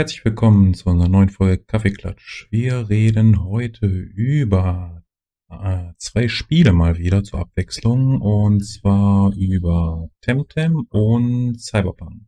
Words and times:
herzlich 0.00 0.24
willkommen 0.24 0.72
zu 0.72 0.88
unserer 0.88 1.10
neuen 1.10 1.28
Folge 1.28 1.62
Kaffeeklatsch. 1.62 2.46
Wir 2.50 2.88
reden 2.88 3.44
heute 3.44 3.84
über 3.86 5.04
äh, 5.50 5.92
zwei 5.98 6.26
Spiele 6.26 6.72
mal 6.72 6.96
wieder 6.96 7.22
zur 7.22 7.40
Abwechslung 7.40 8.18
und 8.18 8.64
zwar 8.64 9.34
über 9.34 10.08
Temtem 10.22 10.86
und 10.88 11.60
Cyberpunk. 11.60 12.22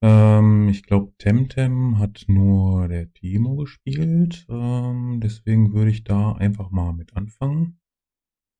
Ähm, 0.00 0.70
ich 0.70 0.84
glaube, 0.84 1.12
Temtem 1.18 1.98
hat 1.98 2.24
nur 2.28 2.88
der 2.88 3.12
Timo 3.12 3.56
gespielt, 3.56 4.46
ähm, 4.48 5.20
deswegen 5.22 5.74
würde 5.74 5.90
ich 5.90 6.02
da 6.02 6.32
einfach 6.32 6.70
mal 6.70 6.94
mit 6.94 7.14
anfangen. 7.14 7.78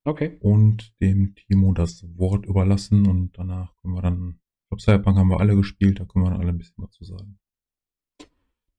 Okay. 0.04 0.36
Und 0.40 0.94
dem 1.00 1.34
Timo 1.36 1.72
das 1.72 2.04
Wort 2.18 2.44
überlassen 2.44 3.06
und 3.06 3.38
danach 3.38 3.74
können 3.80 3.94
wir 3.94 4.02
dann, 4.02 4.40
ich 4.64 4.68
glaube, 4.68 4.82
Cyberpunk 4.82 5.16
haben 5.16 5.30
wir 5.30 5.40
alle 5.40 5.56
gespielt, 5.56 6.00
da 6.00 6.04
können 6.04 6.26
wir 6.26 6.32
dann 6.32 6.40
alle 6.42 6.50
ein 6.50 6.58
bisschen 6.58 6.84
was 6.84 6.90
zu 6.90 7.04
sagen. 7.04 7.38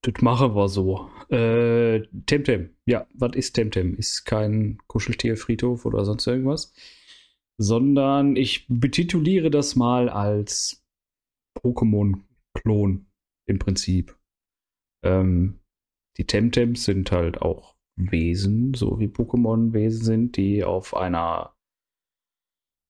Das 0.02 0.22
machen 0.22 0.54
wir 0.54 0.68
so. 0.68 1.10
Äh, 1.28 2.06
Temtem. 2.26 2.74
Ja, 2.86 3.06
was 3.14 3.36
ist 3.36 3.52
Temtem? 3.52 3.94
Ist 3.96 4.24
kein 4.24 4.78
Kuscheltierfriedhof 4.86 5.84
oder 5.84 6.04
sonst 6.04 6.26
irgendwas, 6.26 6.72
sondern 7.58 8.36
ich 8.36 8.66
betituliere 8.68 9.50
das 9.50 9.76
mal 9.76 10.08
als 10.08 10.82
Pokémon-Klon 11.58 13.06
im 13.46 13.58
Prinzip. 13.58 14.16
Ähm, 15.04 15.60
die 16.16 16.26
Temtems 16.26 16.84
sind 16.84 17.12
halt 17.12 17.42
auch 17.42 17.76
Wesen, 17.96 18.72
so 18.72 18.98
wie 18.98 19.08
Pokémon-Wesen 19.08 20.02
sind, 20.02 20.36
die 20.36 20.64
auf 20.64 20.96
einer 20.96 21.54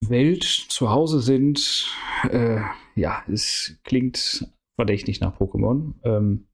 Welt 0.07 0.45
zu 0.45 0.91
Hause 0.91 1.21
sind. 1.21 1.93
Äh, 2.31 2.61
ja, 2.95 3.25
es 3.29 3.81
klingt 3.83 4.49
verdächtig 4.77 5.21
nach 5.21 5.39
Pokémon. 5.39 5.95
Ähm, 6.05 6.47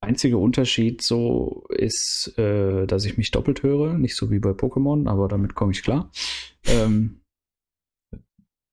einzige 0.00 0.38
Unterschied 0.38 1.02
so 1.02 1.66
ist, 1.68 2.36
äh, 2.38 2.86
dass 2.86 3.04
ich 3.04 3.16
mich 3.16 3.30
doppelt 3.30 3.62
höre. 3.62 3.94
Nicht 3.94 4.16
so 4.16 4.30
wie 4.30 4.38
bei 4.38 4.50
Pokémon, 4.50 5.08
aber 5.08 5.28
damit 5.28 5.54
komme 5.54 5.72
ich 5.72 5.82
klar. 5.82 6.10
Ähm. 6.64 7.20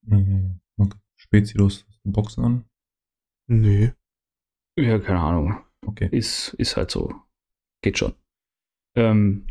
Okay. 0.10 0.98
Spezilos 1.16 1.86
Boxen 2.04 2.44
an. 2.44 2.66
Nee. 3.48 3.94
ja, 4.78 5.00
keine 5.00 5.20
Ahnung. 5.20 5.58
Okay. 5.86 6.10
Ist, 6.12 6.54
ist 6.54 6.78
halt 6.78 6.92
so. 6.92 7.14
Geht 7.82 7.98
schon. 7.98 8.14
Ähm, 8.96 9.48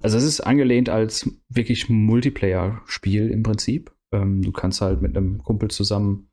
also 0.00 0.18
es 0.18 0.24
ist 0.24 0.40
angelehnt 0.40 0.88
als 0.88 1.30
wirklich 1.48 1.88
Multiplayer-Spiel 1.88 3.30
im 3.30 3.42
Prinzip. 3.42 3.94
Ähm, 4.12 4.42
du 4.42 4.52
kannst 4.52 4.80
halt 4.80 5.00
mit 5.02 5.16
einem 5.16 5.42
Kumpel 5.42 5.70
zusammen 5.70 6.30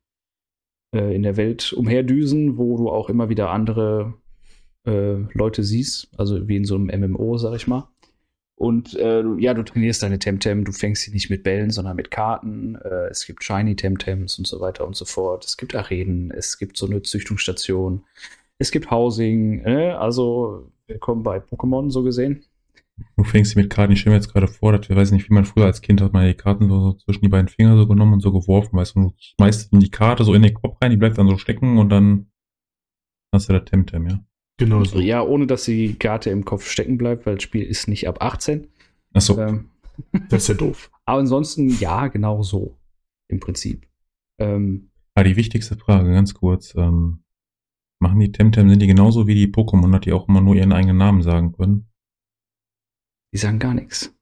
äh, 0.93 1.15
in 1.15 1.23
der 1.23 1.37
Welt 1.37 1.73
umherdüsen, 1.73 2.57
wo 2.57 2.77
du 2.77 2.89
auch 2.89 3.09
immer 3.09 3.29
wieder 3.29 3.49
andere 3.49 4.13
äh, 4.85 5.15
Leute 5.33 5.63
siehst. 5.63 6.09
Also 6.17 6.47
wie 6.47 6.57
in 6.57 6.65
so 6.65 6.75
einem 6.75 7.11
MMO, 7.11 7.37
sag 7.37 7.55
ich 7.55 7.67
mal. 7.67 7.87
Und 8.61 8.95
äh, 8.95 9.23
ja, 9.39 9.55
du 9.55 9.63
trainierst 9.63 10.03
deine 10.03 10.19
Temtem, 10.19 10.65
du 10.65 10.71
fängst 10.71 11.01
sie 11.01 11.11
nicht 11.11 11.31
mit 11.31 11.41
Bällen, 11.41 11.71
sondern 11.71 11.95
mit 11.95 12.11
Karten. 12.11 12.75
Äh, 12.75 13.07
es 13.09 13.25
gibt 13.25 13.43
Shiny 13.43 13.75
Temtems 13.75 14.37
und 14.37 14.45
so 14.45 14.59
weiter 14.59 14.85
und 14.85 14.95
so 14.95 15.05
fort. 15.05 15.45
Es 15.45 15.57
gibt 15.57 15.73
Arenen, 15.73 16.29
es 16.29 16.59
gibt 16.59 16.77
so 16.77 16.85
eine 16.85 17.01
Züchtungsstation, 17.01 18.03
es 18.59 18.69
gibt 18.69 18.91
Housing. 18.91 19.65
Äh, 19.65 19.93
also, 19.93 20.71
willkommen 20.85 21.23
bei 21.23 21.37
Pokémon, 21.37 21.89
so 21.89 22.03
gesehen. 22.03 22.43
Du 23.17 23.23
fängst 23.23 23.51
sie 23.51 23.59
mit 23.59 23.69
Karten, 23.69 23.93
ich 23.93 24.01
stelle 24.01 24.15
mir 24.15 24.21
jetzt 24.21 24.31
gerade 24.31 24.47
vor, 24.47 24.71
dass 24.71 24.89
wir 24.89 24.95
weiß 24.95 25.11
nicht, 25.11 25.29
wie 25.29 25.33
man 25.33 25.45
früher 25.45 25.65
als 25.65 25.81
Kind 25.81 26.01
hat, 26.01 26.13
man 26.13 26.25
die 26.25 26.33
Karten 26.33 26.69
so, 26.69 26.79
so 26.79 26.93
zwischen 26.93 27.21
die 27.21 27.29
beiden 27.29 27.47
Finger 27.47 27.77
so 27.77 27.87
genommen 27.87 28.13
und 28.13 28.21
so 28.21 28.31
geworfen, 28.31 28.77
weißt 28.77 28.95
du, 28.95 29.01
du 29.01 29.13
schmeißt 29.17 29.69
die 29.73 29.91
Karte 29.91 30.23
so 30.23 30.33
in 30.33 30.41
den 30.41 30.53
Kopf 30.53 30.77
rein, 30.81 30.91
die 30.91 30.97
bleibt 30.97 31.17
dann 31.17 31.27
so 31.27 31.37
stecken 31.37 31.77
und 31.77 31.89
dann 31.89 32.31
hast 33.33 33.49
du 33.49 33.53
da 33.53 33.59
Temtem, 33.59 34.07
ja. 34.07 34.19
Genau 34.57 34.83
so. 34.83 34.99
Ja, 34.99 35.23
ohne 35.23 35.47
dass 35.47 35.65
die 35.65 35.95
Karte 35.95 36.29
im 36.29 36.45
Kopf 36.45 36.67
stecken 36.67 36.97
bleibt, 36.97 37.25
weil 37.25 37.35
das 37.35 37.43
Spiel 37.43 37.63
ist 37.63 37.87
nicht 37.87 38.07
ab 38.07 38.21
18. 38.21 38.67
Achso, 39.13 39.39
Ähm, 39.39 39.71
Das 40.29 40.43
ist 40.43 40.47
ja 40.49 40.53
doof. 40.55 40.91
aber 41.05 41.19
ansonsten, 41.19 41.69
ja, 41.79 42.07
genau 42.07 42.43
so. 42.43 42.77
Im 43.27 43.39
Prinzip. 43.39 43.87
Ähm, 44.39 44.91
ah, 45.15 45.23
die 45.23 45.35
wichtigste 45.35 45.77
Frage, 45.77 46.11
ganz 46.11 46.33
kurz, 46.33 46.75
ähm, 46.75 47.23
machen 47.99 48.19
die 48.19 48.31
Temtem, 48.31 48.69
sind 48.69 48.81
die 48.81 48.87
genauso 48.87 49.25
wie 49.27 49.35
die 49.35 49.47
Pokémon, 49.47 49.91
dass 49.91 50.01
die 50.01 50.11
auch 50.11 50.27
immer 50.27 50.41
nur 50.41 50.55
ihren 50.55 50.73
eigenen 50.73 50.97
Namen 50.97 51.21
sagen 51.21 51.53
können? 51.53 51.90
Die 53.33 53.37
sagen 53.37 53.59
gar 53.59 53.73
nichts. 53.73 54.13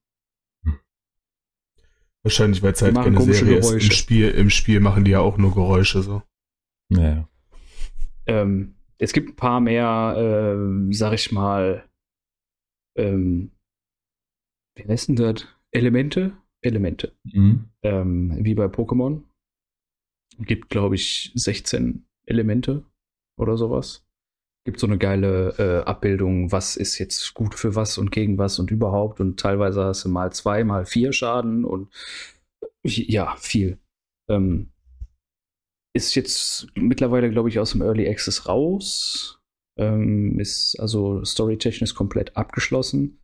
Wahrscheinlich, 2.24 2.62
weil 2.62 2.74
es 2.74 2.81
halt 2.81 2.96
keine 2.96 3.22
Serie 3.22 3.58
ist. 3.58 3.68
Im 3.68 3.78
Geräusche. 3.78 3.92
Spiel, 3.94 4.30
Im 4.30 4.50
Spiel 4.50 4.80
machen 4.81 5.06
die 5.06 5.12
ja 5.12 5.20
auch 5.22 5.38
nur 5.38 5.53
Geräusche 5.53 6.02
so. 6.02 6.22
Naja. 6.90 7.28
Ähm, 8.28 8.75
es 8.97 9.14
gibt 9.14 9.30
ein 9.30 9.36
paar 9.36 9.62
mehr, 9.62 10.16
ähm, 10.18 10.92
sag 10.92 11.14
ich 11.14 11.31
mal, 11.31 11.88
ähm, 12.97 13.52
wie 14.75 14.88
heißt 14.88 15.09
denn 15.09 15.16
das? 15.16 15.47
Elemente? 15.72 16.38
Elemente. 16.62 17.16
Mhm. 17.24 17.70
Ähm, 17.84 18.38
wie 18.44 18.53
bei 18.53 18.66
Pokémon. 18.66 19.24
Gibt, 20.40 20.70
glaube 20.70 20.96
ich, 20.96 21.31
16 21.36 22.06
Elemente 22.26 22.86
oder 23.38 23.58
sowas. 23.58 24.06
Gibt 24.66 24.80
so 24.80 24.88
eine 24.88 24.97
geile 24.97 25.56
äh, 25.58 25.84
Abbildung, 25.86 26.52
was 26.52 26.75
ist 26.75 27.00
jetzt 27.00 27.34
gut 27.34 27.56
für 27.56 27.75
was 27.75 27.97
und 27.97 28.12
gegen 28.12 28.38
was 28.38 28.59
und 28.59 28.72
überhaupt. 28.72 29.20
Und 29.20 29.40
teilweise 29.40 29.86
hast 29.86 30.06
du 30.06 30.09
mal 30.09 30.31
zwei, 30.31 30.64
mal 30.64 30.86
vier 30.86 31.14
Schaden 31.14 31.66
und 31.66 31.90
ja, 32.84 33.36
viel. 33.38 33.80
Ähm, 34.30 34.72
ist 35.96 36.16
jetzt 36.16 36.68
mittlerweile, 36.75 37.30
glaube 37.30 37.50
ich, 37.50 37.59
aus 37.59 37.72
dem 37.72 37.81
Early 37.81 38.08
Access 38.08 38.47
raus. 38.47 39.42
Ähm, 39.78 40.40
ist 40.40 40.80
also 40.80 41.24
storytechnisch 41.24 41.96
komplett 41.96 42.36
abgeschlossen. 42.38 43.20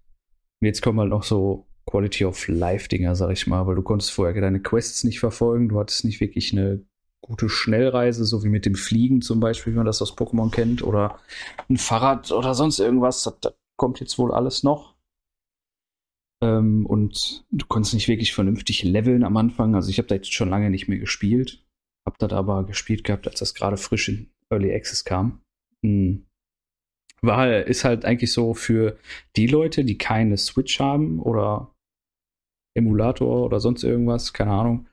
Und 0.62 0.66
jetzt 0.66 0.82
kommen 0.82 1.00
halt 1.00 1.10
noch 1.10 1.24
so 1.24 1.68
Quality 1.86 2.26
of 2.26 2.48
Life-Dinger, 2.48 3.16
sag 3.16 3.32
ich 3.32 3.46
mal, 3.46 3.68
weil 3.68 3.76
du 3.76 3.84
konntest 3.84 4.12
vorher 4.12 4.40
deine 4.40 4.62
Quests 4.62 5.04
nicht 5.04 5.20
verfolgen. 5.20 5.70
Du 5.70 5.80
hattest 5.80 6.06
nicht 6.06 6.22
wirklich 6.22 6.54
eine 6.54 6.84
gute 7.26 7.50
Schnellreise, 7.50 8.24
so 8.24 8.44
wie 8.44 8.50
mit 8.50 8.68
dem 8.68 8.76
Fliegen 8.76 9.22
zum 9.22 9.40
Beispiel, 9.40 9.74
wie 9.74 9.78
man 9.78 9.86
das 9.88 10.02
aus 10.02 10.16
Pokémon 10.16 10.52
kennt, 10.52 10.84
oder 10.84 11.20
ein 11.70 11.78
Fahrrad 11.78 12.32
oder 12.32 12.54
sonst 12.54 12.80
irgendwas. 12.80 13.24
Das, 13.24 13.40
das 13.40 13.54
kommt 13.78 14.00
jetzt 14.00 14.20
wohl 14.20 14.32
alles 14.32 14.62
noch. 14.62 14.96
Ähm, 16.44 16.86
und 16.86 17.44
du 17.50 17.66
konntest 17.66 17.96
nicht 17.96 18.08
wirklich 18.08 18.34
vernünftig 18.34 18.84
leveln 18.84 19.24
am 19.24 19.38
Anfang. 19.38 19.74
Also 19.74 19.90
ich 19.90 19.98
habe 19.98 20.08
da 20.08 20.16
jetzt 20.16 20.34
schon 20.34 20.50
lange 20.50 20.70
nicht 20.70 20.88
mehr 20.88 21.00
gespielt. 21.00 21.66
Hab 22.08 22.20
das 22.20 22.32
aber 22.32 22.64
gespielt 22.66 23.04
gehabt, 23.04 23.28
als 23.28 23.40
das 23.40 23.56
gerade 23.56 23.78
frisch 23.78 24.10
in 24.10 24.30
Early 24.52 24.72
Access 24.72 25.04
kam. 25.04 25.42
Hm. 25.84 26.28
War, 27.22 27.64
ist 27.64 27.86
halt 27.86 28.06
eigentlich 28.06 28.32
so 28.32 28.54
für 28.54 29.00
die 29.36 29.48
Leute, 29.48 29.84
die 29.84 29.98
keine 29.98 30.38
Switch 30.38 30.80
haben 30.80 31.20
oder 31.20 31.74
Emulator 32.78 33.46
oder 33.46 33.60
sonst 33.60 33.84
irgendwas, 33.84 34.32
keine 34.34 34.52
Ahnung, 34.52 34.88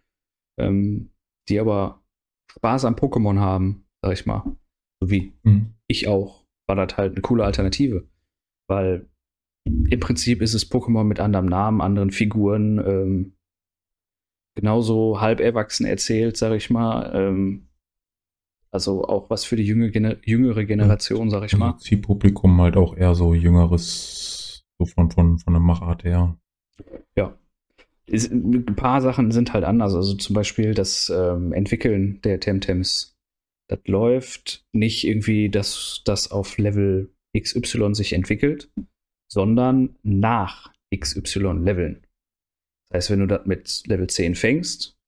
ähm, 0.59 1.11
die 1.51 1.61
aber 1.61 2.02
Spaß 2.57 2.85
am 2.85 2.95
Pokémon 2.95 3.39
haben, 3.39 3.87
sag 4.03 4.13
ich 4.13 4.27
mal. 4.27 4.45
So 5.01 5.11
wie 5.11 5.33
Mhm. 5.43 5.75
ich 5.87 6.07
auch, 6.09 6.45
war 6.69 6.77
das 6.77 6.97
halt 6.97 7.13
eine 7.13 7.23
coole 7.23 7.45
Alternative. 7.45 8.09
Weil 8.69 9.09
im 9.65 10.01
Prinzip 10.01 10.43
ist 10.43 10.55
es 10.55 10.71
Pokémon 10.71 11.05
mit 11.05 11.21
anderem 11.21 11.47
Namen, 11.47 11.81
anderen 11.81 12.11
Figuren, 12.11 12.79
ähm, 12.79 13.37
genauso 14.55 15.21
halb 15.21 15.41
erwachsen 15.41 15.87
erzählt, 15.87 16.37
sag 16.37 16.53
ich 16.53 16.69
mal. 16.69 17.11
Ähm, 17.15 17.69
also 18.71 19.05
auch 19.05 19.31
was 19.31 19.45
für 19.45 19.57
die 19.57 19.65
jüngere, 19.65 19.91
Gener 19.91 20.17
jüngere 20.25 20.65
Generation, 20.65 21.31
sag 21.31 21.45
ich 21.45 21.57
mal. 21.57 21.77
Zielpublikum 21.79 22.61
halt 22.61 22.77
auch 22.77 22.97
eher 22.97 23.15
so 23.15 23.35
jüngeres, 23.35 24.65
so 24.79 24.87
von, 24.87 25.11
von, 25.11 25.39
von 25.39 25.53
der 25.53 25.61
Machart 25.61 26.05
her. 26.05 26.39
Ja. 27.17 27.39
Ist, 28.07 28.33
ein 28.33 28.67
paar 28.77 29.01
Sachen 29.01 29.31
sind 29.31 29.53
halt 29.53 29.65
anders. 29.65 29.95
Also 29.95 30.15
zum 30.15 30.35
Beispiel 30.35 30.75
das 30.75 31.11
ähm, 31.15 31.53
Entwickeln 31.53 32.21
der 32.23 32.41
Temtems. 32.41 33.17
Das 33.69 33.81
läuft 33.87 34.65
nicht 34.73 35.05
irgendwie, 35.05 35.49
dass 35.49 36.03
das 36.05 36.31
auf 36.31 36.59
Level 36.59 37.15
XY 37.39 37.95
sich 37.95 38.13
entwickelt, 38.13 38.71
sondern 39.31 39.97
nach 40.03 40.73
XY 40.95 41.53
Leveln. 41.63 42.07
Das 42.91 42.97
heißt, 42.99 43.11
wenn 43.11 43.21
du 43.21 43.27
das 43.27 43.47
mit 43.47 43.83
Level 43.87 44.09
10 44.09 44.35
fängst, 44.35 44.99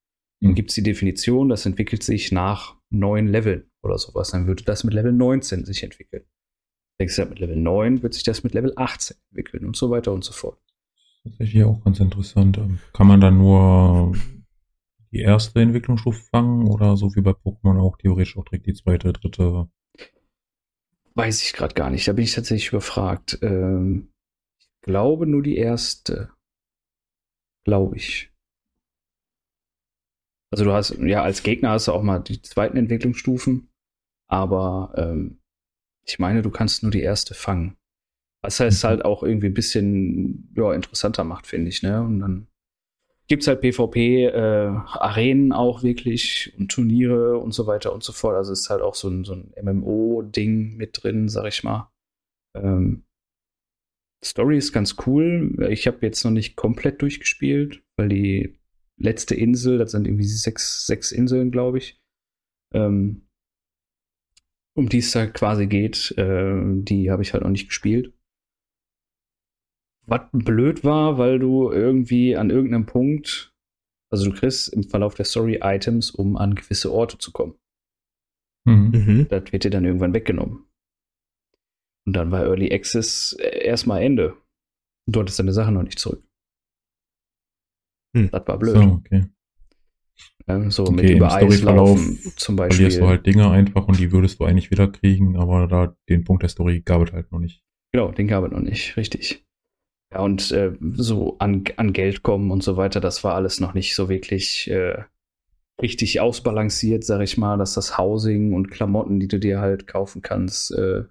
dann 0.40 0.52
Mhm. 0.52 0.54
gibt 0.54 0.70
es 0.70 0.74
die 0.76 0.82
Definition, 0.82 1.48
das 1.48 1.66
entwickelt 1.66 2.02
sich 2.02 2.32
nach 2.32 2.76
neun 2.90 3.28
Leveln 3.28 3.70
oder 3.82 3.98
sowas. 3.98 4.30
Dann 4.30 4.46
würde 4.46 4.64
das 4.64 4.84
mit 4.84 4.94
Level 4.94 5.12
19 5.12 5.64
sich 5.64 5.82
entwickeln. 5.82 6.24
Denkst 7.00 7.16
du, 7.16 7.22
das 7.22 7.28
mit 7.30 7.40
Level 7.40 7.56
9 7.56 8.02
wird 8.02 8.14
sich 8.14 8.22
das 8.22 8.44
mit 8.44 8.54
Level 8.54 8.72
18 8.76 9.16
entwickeln 9.30 9.66
und 9.66 9.76
so 9.76 9.90
weiter 9.90 10.12
und 10.12 10.24
so 10.24 10.32
fort. 10.32 10.63
Tatsächlich 11.24 11.64
auch 11.64 11.82
ganz 11.82 12.00
interessant. 12.00 12.58
Ähm, 12.58 12.78
Kann 12.92 13.06
man 13.06 13.20
dann 13.20 13.38
nur 13.38 14.14
die 15.10 15.20
erste 15.20 15.60
Entwicklungsstufe 15.60 16.22
fangen 16.30 16.68
oder 16.68 16.96
so 16.96 17.14
wie 17.14 17.22
bei 17.22 17.30
Pokémon 17.30 17.80
auch 17.80 17.96
theoretisch 17.96 18.36
auch 18.36 18.44
direkt 18.44 18.66
die 18.66 18.74
zweite, 18.74 19.12
dritte? 19.12 19.68
Weiß 21.14 21.42
ich 21.42 21.52
gerade 21.52 21.74
gar 21.74 21.90
nicht. 21.90 22.06
Da 22.06 22.12
bin 22.12 22.24
ich 22.24 22.34
tatsächlich 22.34 22.68
überfragt. 22.68 23.38
Ähm, 23.40 24.12
ich 24.58 24.68
glaube 24.82 25.26
nur 25.26 25.42
die 25.42 25.56
erste. 25.56 26.30
Glaube 27.64 27.96
ich. 27.96 28.30
Also 30.52 30.64
du 30.64 30.72
hast, 30.72 30.90
ja, 30.98 31.22
als 31.22 31.42
Gegner 31.42 31.70
hast 31.70 31.88
du 31.88 31.92
auch 31.92 32.02
mal 32.02 32.20
die 32.20 32.42
zweiten 32.42 32.76
Entwicklungsstufen, 32.76 33.70
aber 34.28 34.92
ähm, 34.96 35.40
ich 36.06 36.18
meine, 36.18 36.42
du 36.42 36.50
kannst 36.50 36.82
nur 36.82 36.92
die 36.92 37.00
erste 37.00 37.34
fangen. 37.34 37.76
Was 38.44 38.60
heißt 38.60 38.84
halt 38.84 39.04
auch 39.06 39.22
irgendwie 39.22 39.46
ein 39.46 39.54
bisschen 39.54 40.52
ja, 40.54 40.74
interessanter 40.74 41.24
macht, 41.24 41.46
finde 41.46 41.70
ich, 41.70 41.82
ne? 41.82 42.02
Und 42.02 42.20
dann 42.20 42.46
gibt's 43.26 43.46
halt 43.46 43.62
PvP, 43.62 44.26
äh, 44.26 45.52
auch 45.52 45.82
wirklich 45.82 46.52
und 46.58 46.70
Turniere 46.70 47.38
und 47.38 47.52
so 47.52 47.66
weiter 47.66 47.94
und 47.94 48.02
so 48.02 48.12
fort. 48.12 48.36
Also 48.36 48.52
es 48.52 48.60
ist 48.60 48.70
halt 48.70 48.82
auch 48.82 48.94
so 48.94 49.08
ein, 49.08 49.24
so 49.24 49.32
ein 49.32 49.54
MMO-Ding 49.60 50.76
mit 50.76 51.02
drin, 51.02 51.30
sag 51.30 51.46
ich 51.46 51.64
mal. 51.64 51.90
Ähm, 52.54 53.04
Story 54.22 54.58
ist 54.58 54.72
ganz 54.72 54.96
cool. 55.06 55.56
Ich 55.70 55.86
habe 55.86 55.98
jetzt 56.02 56.22
noch 56.22 56.30
nicht 56.30 56.54
komplett 56.54 57.00
durchgespielt, 57.00 57.82
weil 57.96 58.10
die 58.10 58.58
letzte 59.00 59.34
Insel, 59.34 59.78
das 59.78 59.92
sind 59.92 60.06
irgendwie 60.06 60.26
sechs, 60.26 60.86
sechs 60.86 61.12
Inseln, 61.12 61.50
glaube 61.50 61.78
ich, 61.78 61.98
ähm, 62.74 63.26
um 64.76 64.88
die 64.88 64.98
es 64.98 65.12
da 65.12 65.26
quasi 65.26 65.66
geht, 65.66 66.12
äh, 66.18 66.60
die 66.82 67.10
habe 67.10 67.22
ich 67.22 67.32
halt 67.32 67.42
noch 67.42 67.50
nicht 67.50 67.68
gespielt. 67.68 68.12
Was 70.06 70.22
blöd 70.32 70.84
war, 70.84 71.18
weil 71.18 71.38
du 71.38 71.70
irgendwie 71.70 72.36
an 72.36 72.50
irgendeinem 72.50 72.86
Punkt, 72.86 73.54
also 74.10 74.30
du 74.30 74.36
kriegst 74.36 74.72
im 74.72 74.84
Verlauf 74.84 75.14
der 75.14 75.24
Story 75.24 75.60
Items, 75.62 76.10
um 76.10 76.36
an 76.36 76.54
gewisse 76.54 76.92
Orte 76.92 77.18
zu 77.18 77.32
kommen. 77.32 77.54
Mhm. 78.66 78.90
Mhm. 78.92 79.26
Das 79.28 79.52
wird 79.52 79.64
dir 79.64 79.70
dann 79.70 79.84
irgendwann 79.84 80.14
weggenommen. 80.14 80.66
Und 82.06 82.12
dann 82.14 82.30
war 82.30 82.44
Early 82.44 82.72
Access 82.72 83.34
äh, 83.38 83.64
erstmal 83.64 84.02
Ende. 84.02 84.34
Und 85.06 85.16
du 85.16 85.20
hattest 85.20 85.38
deine 85.38 85.52
Sachen 85.52 85.74
noch 85.74 85.82
nicht 85.82 85.98
zurück. 85.98 86.22
Hm. 88.14 88.30
Das 88.30 88.46
war 88.46 88.58
blöd. 88.58 88.76
So, 88.76 88.82
okay. 88.82 89.26
Ähm, 90.46 90.70
so 90.70 90.84
Okay, 90.84 90.94
mit 90.94 91.10
im 91.10 91.16
über 91.16 91.32
Eis 91.32 91.42
Storyverlauf 91.42 91.88
laufen 91.88 92.32
zum 92.36 92.56
Beispiel. 92.56 92.76
Verlierst 92.76 93.00
du 93.00 93.06
halt 93.06 93.26
Dinge 93.26 93.50
einfach 93.50 93.88
und 93.88 93.98
die 93.98 94.12
würdest 94.12 94.38
du 94.38 94.44
eigentlich 94.44 94.70
wieder 94.70 94.88
kriegen, 94.88 95.36
aber 95.36 95.66
da 95.66 95.96
den 96.08 96.24
Punkt 96.24 96.42
der 96.42 96.50
Story 96.50 96.82
gab 96.82 97.02
es 97.02 97.12
halt 97.12 97.32
noch 97.32 97.40
nicht. 97.40 97.62
Genau, 97.92 98.12
den 98.12 98.28
gab 98.28 98.44
es 98.44 98.52
noch 98.52 98.60
nicht, 98.60 98.96
richtig. 98.96 99.44
Ja, 100.14 100.20
und 100.20 100.52
äh, 100.52 100.72
so 100.92 101.36
an, 101.38 101.64
an 101.76 101.92
Geld 101.92 102.22
kommen 102.22 102.52
und 102.52 102.62
so 102.62 102.76
weiter, 102.76 103.00
das 103.00 103.24
war 103.24 103.34
alles 103.34 103.58
noch 103.58 103.74
nicht 103.74 103.96
so 103.96 104.08
wirklich 104.08 104.70
äh, 104.70 105.02
richtig 105.82 106.20
ausbalanciert, 106.20 107.04
sag 107.04 107.20
ich 107.20 107.36
mal, 107.36 107.58
dass 107.58 107.74
das 107.74 107.98
Housing 107.98 108.52
und 108.52 108.70
Klamotten, 108.70 109.18
die 109.18 109.26
du 109.26 109.40
dir 109.40 109.60
halt 109.60 109.88
kaufen 109.88 110.22
kannst, 110.22 110.70
äh, 110.70 111.02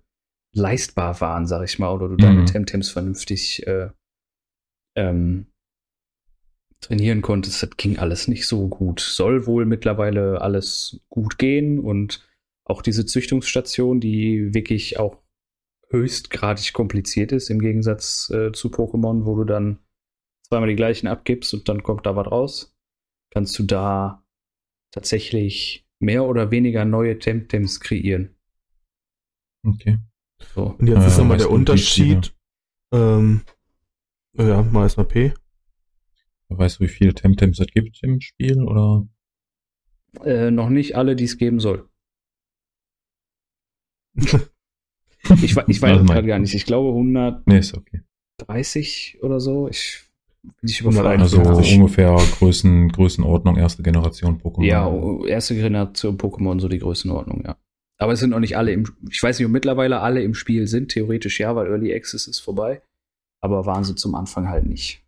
leistbar 0.56 1.20
waren, 1.20 1.48
sag 1.48 1.64
ich 1.66 1.80
mal, 1.80 1.92
oder 1.94 2.08
du 2.08 2.16
deine 2.16 2.42
Mhm. 2.42 2.46
Temtems 2.46 2.92
vernünftig 2.92 3.68
äh, 3.68 3.90
ähm, 4.96 5.48
trainieren 6.80 7.22
konntest. 7.22 7.62
Das 7.62 7.72
ging 7.76 7.98
alles 7.98 8.30
nicht 8.30 8.48
so 8.48 8.70
gut. 8.70 9.02
Soll 9.02 9.48
wohl 9.48 9.66
mittlerweile 9.66 10.40
alles 10.40 11.02
gut 11.10 11.38
gehen 11.38 11.80
und 11.80 12.26
auch 12.66 12.82
diese 12.82 13.06
Züchtungsstation, 13.06 14.00
die 14.00 14.54
wirklich 14.54 14.98
auch 14.98 15.23
höchstgradig 15.94 16.74
kompliziert 16.74 17.32
ist, 17.32 17.50
im 17.50 17.60
Gegensatz 17.60 18.30
äh, 18.32 18.52
zu 18.52 18.70
Pokémon, 18.70 19.26
wo 19.26 19.36
du 19.38 19.46
dann 19.46 19.80
zweimal 20.42 20.68
die 20.70 20.76
gleichen 20.76 21.08
abgibst 21.08 21.54
und 21.54 21.70
dann 21.70 21.84
kommt 21.84 22.06
da 22.06 22.16
was 22.16 22.28
raus, 22.28 22.76
kannst 23.32 23.58
du 23.58 23.64
da 23.64 24.26
tatsächlich 24.92 25.88
mehr 26.00 26.26
oder 26.26 26.52
weniger 26.52 26.84
neue 26.84 27.18
Temtems 27.20 27.80
kreieren. 27.80 28.36
Okay. 29.66 30.00
So. 30.54 30.76
Und 30.78 30.88
jetzt 30.88 31.04
Äh, 31.04 31.08
ist 31.08 31.18
nochmal 31.18 31.38
der 31.38 31.50
Unterschied. 31.50 32.36
Ähm, 32.92 33.42
ja, 34.34 34.62
mal 34.62 34.84
erstmal 34.84 35.08
P. 35.08 35.34
Weißt 36.50 36.80
du, 36.80 36.84
wie 36.84 36.90
viele 36.90 37.14
Temtems 37.14 37.60
es 37.60 37.68
gibt 37.68 38.04
im 38.04 38.20
Spiel? 38.20 38.62
Oder? 38.62 39.08
Äh, 40.24 40.52
noch 40.52 40.70
nicht 40.70 40.96
alle, 40.96 41.16
die 41.16 41.24
es 41.24 41.38
geben 41.38 41.60
soll. 41.60 41.90
Ich, 45.42 45.44
ich 45.44 45.56
weiß 45.82 46.02
es 46.02 46.08
gerade 46.08 46.28
gar 46.28 46.40
nicht. 46.40 46.54
Ich 46.54 46.66
glaube 46.66 46.90
130 46.90 47.44
Nee, 47.46 47.58
ist 47.60 47.78
okay. 47.78 48.02
oder 49.22 49.40
so. 49.40 49.68
Ich 49.70 50.02
bin 50.42 50.54
nicht 50.62 50.82
151. 50.82 50.82
überfallen. 50.82 51.22
Also 51.22 51.38
51. 51.40 51.78
ungefähr 51.78 52.16
Größen, 52.38 52.90
Größenordnung 52.90 53.58
erste 53.58 53.84
Generation 53.84 54.42
Pokémon. 54.42 54.66
Ja, 54.66 54.92
erste 55.26 55.56
Generation 55.56 56.18
Pokémon, 56.18 56.60
so 56.60 56.68
die 56.68 56.80
Größenordnung, 56.80 57.44
ja. 57.46 57.56
Aber 57.98 58.14
es 58.14 58.20
sind 58.20 58.32
noch 58.32 58.40
nicht 58.40 58.58
alle 58.58 58.74
im, 58.74 58.86
ich 59.10 59.24
weiß 59.24 59.40
nicht, 59.40 59.46
ob 59.46 59.52
mittlerweile 59.52 60.02
alle 60.02 60.22
im 60.24 60.34
Spiel 60.34 60.68
sind. 60.68 60.90
Theoretisch 60.90 61.40
ja, 61.40 61.56
weil 61.56 61.68
Early 61.68 61.94
Access 61.96 62.28
ist 62.28 62.40
vorbei. 62.40 62.82
Aber 63.40 63.66
waren 63.66 63.84
sie 63.84 63.96
zum 63.96 64.16
Anfang 64.16 64.50
halt 64.50 64.66
nicht. 64.66 65.02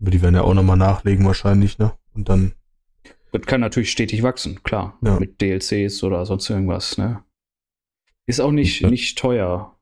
Aber 0.00 0.10
die 0.10 0.22
werden 0.22 0.34
ja 0.34 0.42
auch 0.42 0.54
nochmal 0.54 0.76
nachlegen 0.76 1.26
wahrscheinlich, 1.26 1.78
ne? 1.78 1.92
Und 2.14 2.28
dann, 2.28 2.52
Das 3.32 3.42
kann 3.42 3.60
natürlich 3.60 3.90
stetig 3.90 4.22
wachsen, 4.22 4.62
klar. 4.62 4.98
Ja. 5.02 5.18
Mit 5.18 5.40
DLCs 5.40 6.02
oder 6.04 6.24
sonst 6.24 6.48
irgendwas, 6.48 6.96
ne? 6.96 7.22
Ist 8.26 8.40
auch 8.40 8.50
nicht, 8.52 8.76
Ist 8.76 8.84
das- 8.84 8.90
nicht 8.90 9.18
teuer. 9.18 9.72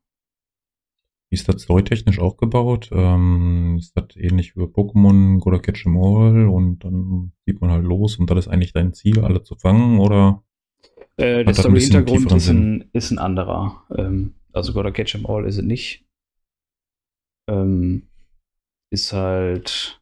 Ist 1.31 1.49
das 1.49 1.63
storytechnisch 1.63 2.19
aufgebaut? 2.21 2.91
Ähm, 2.93 3.77
ist 3.79 3.97
das 3.97 4.15
ähnlich 4.17 4.55
wie 4.57 4.61
Pokémon 4.63 5.41
Gotta 5.41 5.59
Catch 5.59 5.87
'em 5.87 5.97
All 5.97 6.47
und 6.49 6.85
dann 6.85 7.33
zieht 7.45 7.61
man 7.61 7.71
halt 7.71 7.85
los 7.85 8.19
und 8.19 8.31
das 8.31 8.39
ist 8.41 8.49
eigentlich 8.49 8.73
dein 8.73 8.93
Ziel, 8.93 9.21
alle 9.21 9.43
zu 9.43 9.57
fangen 9.57 9.99
oder? 9.99 10.45
Äh, 11.17 11.45
der 11.45 11.55
Story-Hintergrund 11.55 12.31
ist 12.33 12.49
ein, 12.49 12.89
ist 12.93 13.11
ein 13.11 13.19
anderer. 13.19 13.83
Ähm, 13.97 14.35
also 14.53 14.73
Gotta 14.75 14.91
Catch 14.93 15.15
'em 15.17 15.27
All 15.27 15.47
ist 15.47 15.57
es 15.59 15.65
nicht. 15.65 16.05
Ähm, 17.49 18.09
ist 18.91 19.13
halt. 19.13 20.01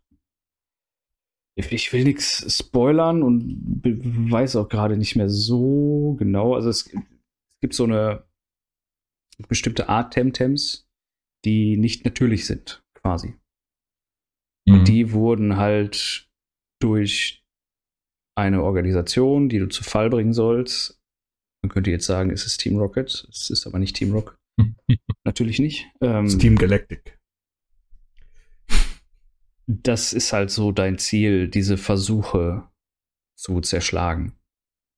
Ich 1.54 1.92
will 1.92 2.04
nichts 2.04 2.58
spoilern 2.58 3.22
und 3.22 3.82
weiß 4.30 4.56
auch 4.56 4.68
gerade 4.68 4.96
nicht 4.96 5.16
mehr 5.16 5.28
so 5.28 6.16
genau. 6.18 6.54
Also 6.54 6.68
es 6.70 6.90
gibt 7.60 7.74
so 7.74 7.84
eine 7.84 8.24
bestimmte 9.48 9.88
Art 9.88 10.12
Temtems, 10.12 10.88
die 11.44 11.76
nicht 11.76 12.04
natürlich 12.04 12.46
sind, 12.46 12.82
quasi. 12.94 13.34
Mhm. 14.66 14.74
Und 14.74 14.88
die 14.88 15.12
wurden 15.12 15.56
halt 15.56 16.28
durch 16.80 17.44
eine 18.36 18.62
Organisation, 18.62 19.48
die 19.48 19.58
du 19.58 19.68
zu 19.68 19.84
Fall 19.84 20.10
bringen 20.10 20.32
sollst. 20.32 21.00
Man 21.62 21.70
könnte 21.70 21.90
jetzt 21.90 22.06
sagen, 22.06 22.30
es 22.30 22.46
ist 22.46 22.58
Team 22.58 22.76
Rocket. 22.78 23.26
Es 23.30 23.50
ist 23.50 23.66
aber 23.66 23.78
nicht 23.78 23.96
Team 23.96 24.12
Rocket. 24.12 24.36
Natürlich 25.24 25.58
nicht. 25.58 25.86
Ähm, 26.00 26.28
Steam 26.28 26.56
Galactic. 26.56 27.18
das 29.66 30.12
ist 30.12 30.32
halt 30.32 30.50
so 30.50 30.72
dein 30.72 30.98
Ziel, 30.98 31.48
diese 31.48 31.76
Versuche 31.76 32.68
zu 33.38 33.60
zerschlagen. 33.60 34.34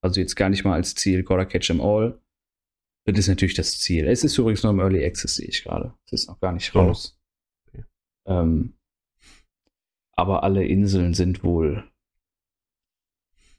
Also 0.02 0.20
jetzt 0.20 0.36
gar 0.36 0.48
nicht 0.48 0.64
mal 0.64 0.74
als 0.74 0.94
Ziel 0.94 1.22
Gotta 1.22 1.44
Catch 1.44 1.70
'em 1.70 1.80
All. 1.80 2.20
Das 3.06 3.18
ist 3.18 3.28
natürlich 3.28 3.54
das 3.54 3.78
Ziel. 3.78 4.06
Es 4.06 4.24
ist 4.24 4.38
übrigens 4.38 4.62
noch 4.62 4.70
im 4.70 4.80
Early 4.80 5.04
Access, 5.04 5.36
sehe 5.36 5.48
ich 5.48 5.62
gerade. 5.62 5.94
Es 6.06 6.12
ist 6.22 6.28
noch 6.28 6.40
gar 6.40 6.52
nicht 6.52 6.74
Oh. 6.74 6.80
raus. 6.80 7.18
Okay. 7.68 7.84
Ähm, 8.26 8.78
aber 10.16 10.42
alle 10.42 10.64
Inseln 10.66 11.12
sind 11.12 11.44
wohl 11.44 11.90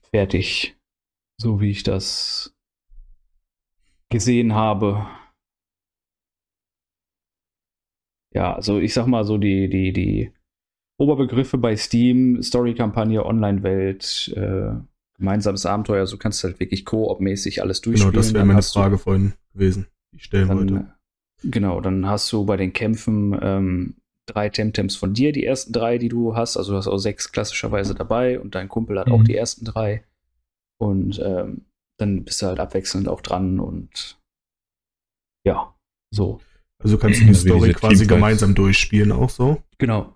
fertig, 0.10 0.76
so 1.38 1.62
wie 1.62 1.70
ich 1.70 1.84
das 1.84 2.56
gesehen 4.10 4.54
habe. 4.54 5.06
Ja, 8.34 8.54
also 8.56 8.80
ich 8.80 8.94
sag 8.94 9.06
mal 9.08 9.24
so 9.26 9.38
die, 9.38 9.70
die, 9.70 9.94
die 9.94 10.32
Oberbegriffe 10.98 11.58
bei 11.58 11.76
Steam, 11.76 12.42
Story-Kampagne, 12.42 13.26
Online-Welt, 13.26 14.34
äh, 14.36 14.74
gemeinsames 15.18 15.66
Abenteuer, 15.66 16.08
so 16.08 16.18
kannst 16.18 16.44
du 16.44 16.48
halt 16.50 16.60
wirklich 16.60 16.86
Koop-mäßig 16.86 17.62
alles 17.62 17.82
Genau, 17.82 17.92
durchspielen. 17.94 18.14
das 18.16 18.28
wäre 18.28 18.40
Dann 18.40 18.48
meine 18.48 18.58
hast 18.58 18.76
du- 18.76 18.80
Frage 18.80 18.98
vorhin 18.98 19.34
gewesen, 19.54 19.88
die 20.12 20.18
ich 20.18 20.24
stellen 20.26 20.50
wollte. 20.50 20.74
dann, 20.74 20.94
genau, 21.44 21.80
dann 21.82 22.06
hast 22.08 22.32
du 22.34 22.46
bei 22.46 22.58
den 22.58 22.74
Kämpfen 22.74 23.38
ähm, 23.42 23.96
drei 24.26 24.50
Temtems 24.50 24.96
von 24.96 25.14
dir, 25.14 25.32
die 25.32 25.46
ersten 25.46 25.72
drei, 25.72 25.98
die 25.98 26.10
du 26.10 26.36
hast. 26.36 26.58
Also 26.58 26.72
du 26.72 26.78
hast 26.78 26.88
auch 26.88 26.98
sechs 26.98 27.32
klassischerweise 27.32 27.94
dabei 27.96 28.40
und 28.40 28.56
dein 28.56 28.68
Kumpel 28.70 29.00
hat 29.00 29.10
auch 29.10 29.20
Mhm. 29.20 29.26
die 29.26 29.36
ersten 29.36 29.66
drei. 29.66 30.04
Und 30.78 31.20
ähm, 31.24 31.66
dann 31.98 32.24
bist 32.26 32.42
du 32.42 32.48
halt 32.48 32.60
abwechselnd 32.60 33.08
auch 33.08 33.22
dran 33.22 33.60
und 33.60 34.20
ja, 35.46 35.74
so. 36.12 36.40
Also 36.80 36.98
kannst 36.98 37.22
du 37.22 37.26
die 37.28 37.34
Story 37.36 37.72
quasi 37.74 37.96
Teamfights. 37.98 38.08
gemeinsam 38.08 38.56
durchspielen 38.56 39.12
auch 39.12 39.30
so? 39.30 39.62
Genau. 39.78 40.15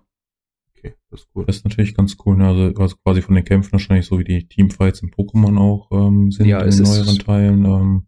Das 1.10 1.20
ist 1.22 1.28
cool. 1.34 1.44
Das 1.46 1.56
ist 1.56 1.64
natürlich 1.64 1.94
ganz 1.96 2.16
cool. 2.24 2.36
Ne? 2.36 2.46
Also, 2.46 2.80
also 2.80 2.96
quasi 3.04 3.20
von 3.22 3.34
den 3.34 3.44
Kämpfen 3.44 3.72
wahrscheinlich 3.72 4.06
so 4.06 4.18
wie 4.18 4.24
die 4.24 4.46
Teamfights 4.46 5.02
in 5.02 5.10
Pokémon 5.10 5.58
auch 5.58 5.90
ähm, 5.90 6.30
sind 6.30 6.46
Ja, 6.46 6.58
in 6.60 6.70
den 6.70 6.80
ist- 6.82 6.88
neueren 6.88 7.18
Teilen. 7.18 7.64
Ähm, 7.64 8.06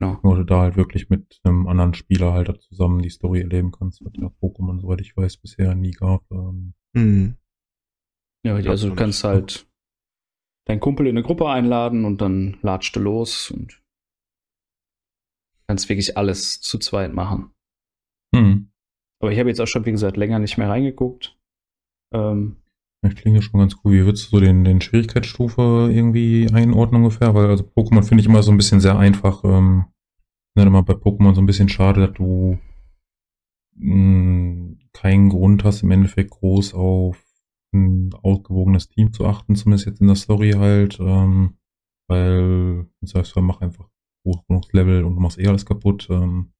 Genau. 0.00 0.18
wo 0.24 0.34
du 0.34 0.42
da 0.42 0.60
halt 0.60 0.76
wirklich 0.76 1.08
mit 1.08 1.38
einem 1.44 1.68
anderen 1.68 1.94
Spieler 1.94 2.32
halt 2.32 2.48
da 2.48 2.58
zusammen 2.58 3.00
die 3.00 3.10
Story 3.10 3.40
erleben 3.42 3.70
kannst, 3.70 4.04
was 4.04 4.12
ja 4.16 4.26
Pokémon, 4.42 4.80
soweit 4.80 5.00
ich 5.00 5.16
weiß, 5.16 5.36
bisher 5.36 5.74
nie 5.76 5.92
gab. 5.92 6.24
Ähm, 6.32 6.74
Mhm. 6.94 7.36
Ja, 8.44 8.56
also 8.56 8.88
du 8.88 8.96
kannst 8.96 9.22
halt 9.22 9.68
deinen 10.66 10.80
Kumpel 10.80 11.06
in 11.06 11.16
eine 11.16 11.24
Gruppe 11.24 11.48
einladen 11.48 12.04
und 12.04 12.20
dann 12.20 12.58
latscht 12.60 12.96
du 12.96 13.00
los 13.00 13.52
und 13.52 13.80
kannst 15.68 15.88
wirklich 15.88 16.16
alles 16.18 16.60
zu 16.60 16.78
zweit 16.78 17.12
machen. 17.14 17.52
hm. 18.34 18.70
Aber 19.20 19.32
ich 19.32 19.38
habe 19.38 19.48
jetzt 19.48 19.60
auch 19.60 19.66
schon, 19.66 19.86
wie 19.86 19.92
gesagt, 19.92 20.16
länger 20.16 20.38
nicht 20.40 20.58
mehr 20.58 20.68
reingeguckt. 20.68 21.38
Ähm, 22.12 22.56
Das 23.02 23.14
klingt 23.14 23.36
ja 23.36 23.42
schon 23.42 23.60
ganz 23.60 23.76
cool. 23.84 23.92
Wie 23.92 24.04
würdest 24.04 24.26
du 24.26 24.36
so 24.36 24.40
den, 24.40 24.64
den 24.64 24.80
Schwierigkeitsstufe 24.80 25.90
irgendwie 25.92 26.48
einordnen 26.52 27.02
ungefähr? 27.02 27.34
Weil 27.34 27.46
also 27.46 27.64
Pokémon 27.64 28.02
finde 28.02 28.22
ich 28.22 28.28
immer 28.28 28.42
so 28.42 28.50
ein 28.50 28.56
bisschen 28.56 28.80
sehr 28.80 28.98
einfach. 28.98 29.44
Ähm, 29.44 29.86
dann 30.56 30.68
immer 30.68 30.82
bei 30.82 30.94
Pokémon 30.94 31.34
so 31.34 31.40
ein 31.40 31.46
bisschen 31.46 31.68
schade, 31.68 32.06
dass 32.06 32.16
du 32.16 32.58
mh, 33.76 33.94
mm, 33.96 34.78
keinen 34.92 35.28
Grund 35.28 35.64
hast, 35.64 35.82
im 35.82 35.90
Endeffekt 35.90 36.30
groß 36.30 36.74
auf 36.74 37.22
ein 37.74 38.14
ausgewogenes 38.22 38.88
Team 38.88 39.12
zu 39.12 39.26
achten, 39.26 39.56
zumindest 39.56 39.86
jetzt 39.86 40.00
in 40.00 40.06
der 40.06 40.16
Story 40.16 40.52
halt. 40.52 40.98
Ähm, 41.00 41.56
weil 42.08 42.86
im 43.00 43.06
Zweifelsfall 43.06 43.42
mach 43.42 43.60
einfach 43.60 43.88
hoch 44.24 44.46
genug 44.46 44.72
Level 44.72 45.04
und 45.04 45.16
du 45.16 45.20
machst 45.20 45.38
eh 45.38 45.46
alles 45.48 45.66
kaputt. 45.66 46.08
Ähm, 46.10 46.53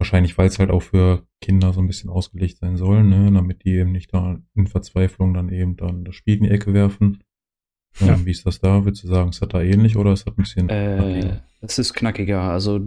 Wahrscheinlich, 0.00 0.38
weil 0.38 0.46
es 0.46 0.58
halt 0.58 0.70
auch 0.70 0.80
für 0.80 1.26
Kinder 1.42 1.74
so 1.74 1.80
ein 1.80 1.86
bisschen 1.86 2.08
ausgelegt 2.08 2.56
sein 2.56 2.78
soll, 2.78 3.02
ne? 3.02 3.30
damit 3.30 3.64
die 3.64 3.74
eben 3.74 3.92
nicht 3.92 4.14
da 4.14 4.40
in 4.54 4.66
Verzweiflung 4.66 5.34
dann 5.34 5.50
eben 5.50 5.76
dann 5.76 6.06
das 6.06 6.14
Spiel 6.14 6.38
in 6.38 6.44
die 6.44 6.50
Ecke 6.50 6.72
werfen. 6.72 7.22
Ja. 7.98 8.14
Ähm, 8.14 8.24
wie 8.24 8.30
ist 8.30 8.46
das 8.46 8.60
da? 8.60 8.86
Würdest 8.86 9.04
du 9.04 9.08
sagen, 9.08 9.28
ist 9.28 9.42
das 9.42 9.50
da 9.50 9.60
ähnlich 9.60 9.98
oder 9.98 10.14
ist 10.14 10.26
das 10.26 10.34
ein 10.34 10.42
bisschen 10.42 10.68
äh, 10.70 11.42
Es 11.60 11.78
ist 11.78 11.92
knackiger. 11.92 12.40
Also 12.40 12.80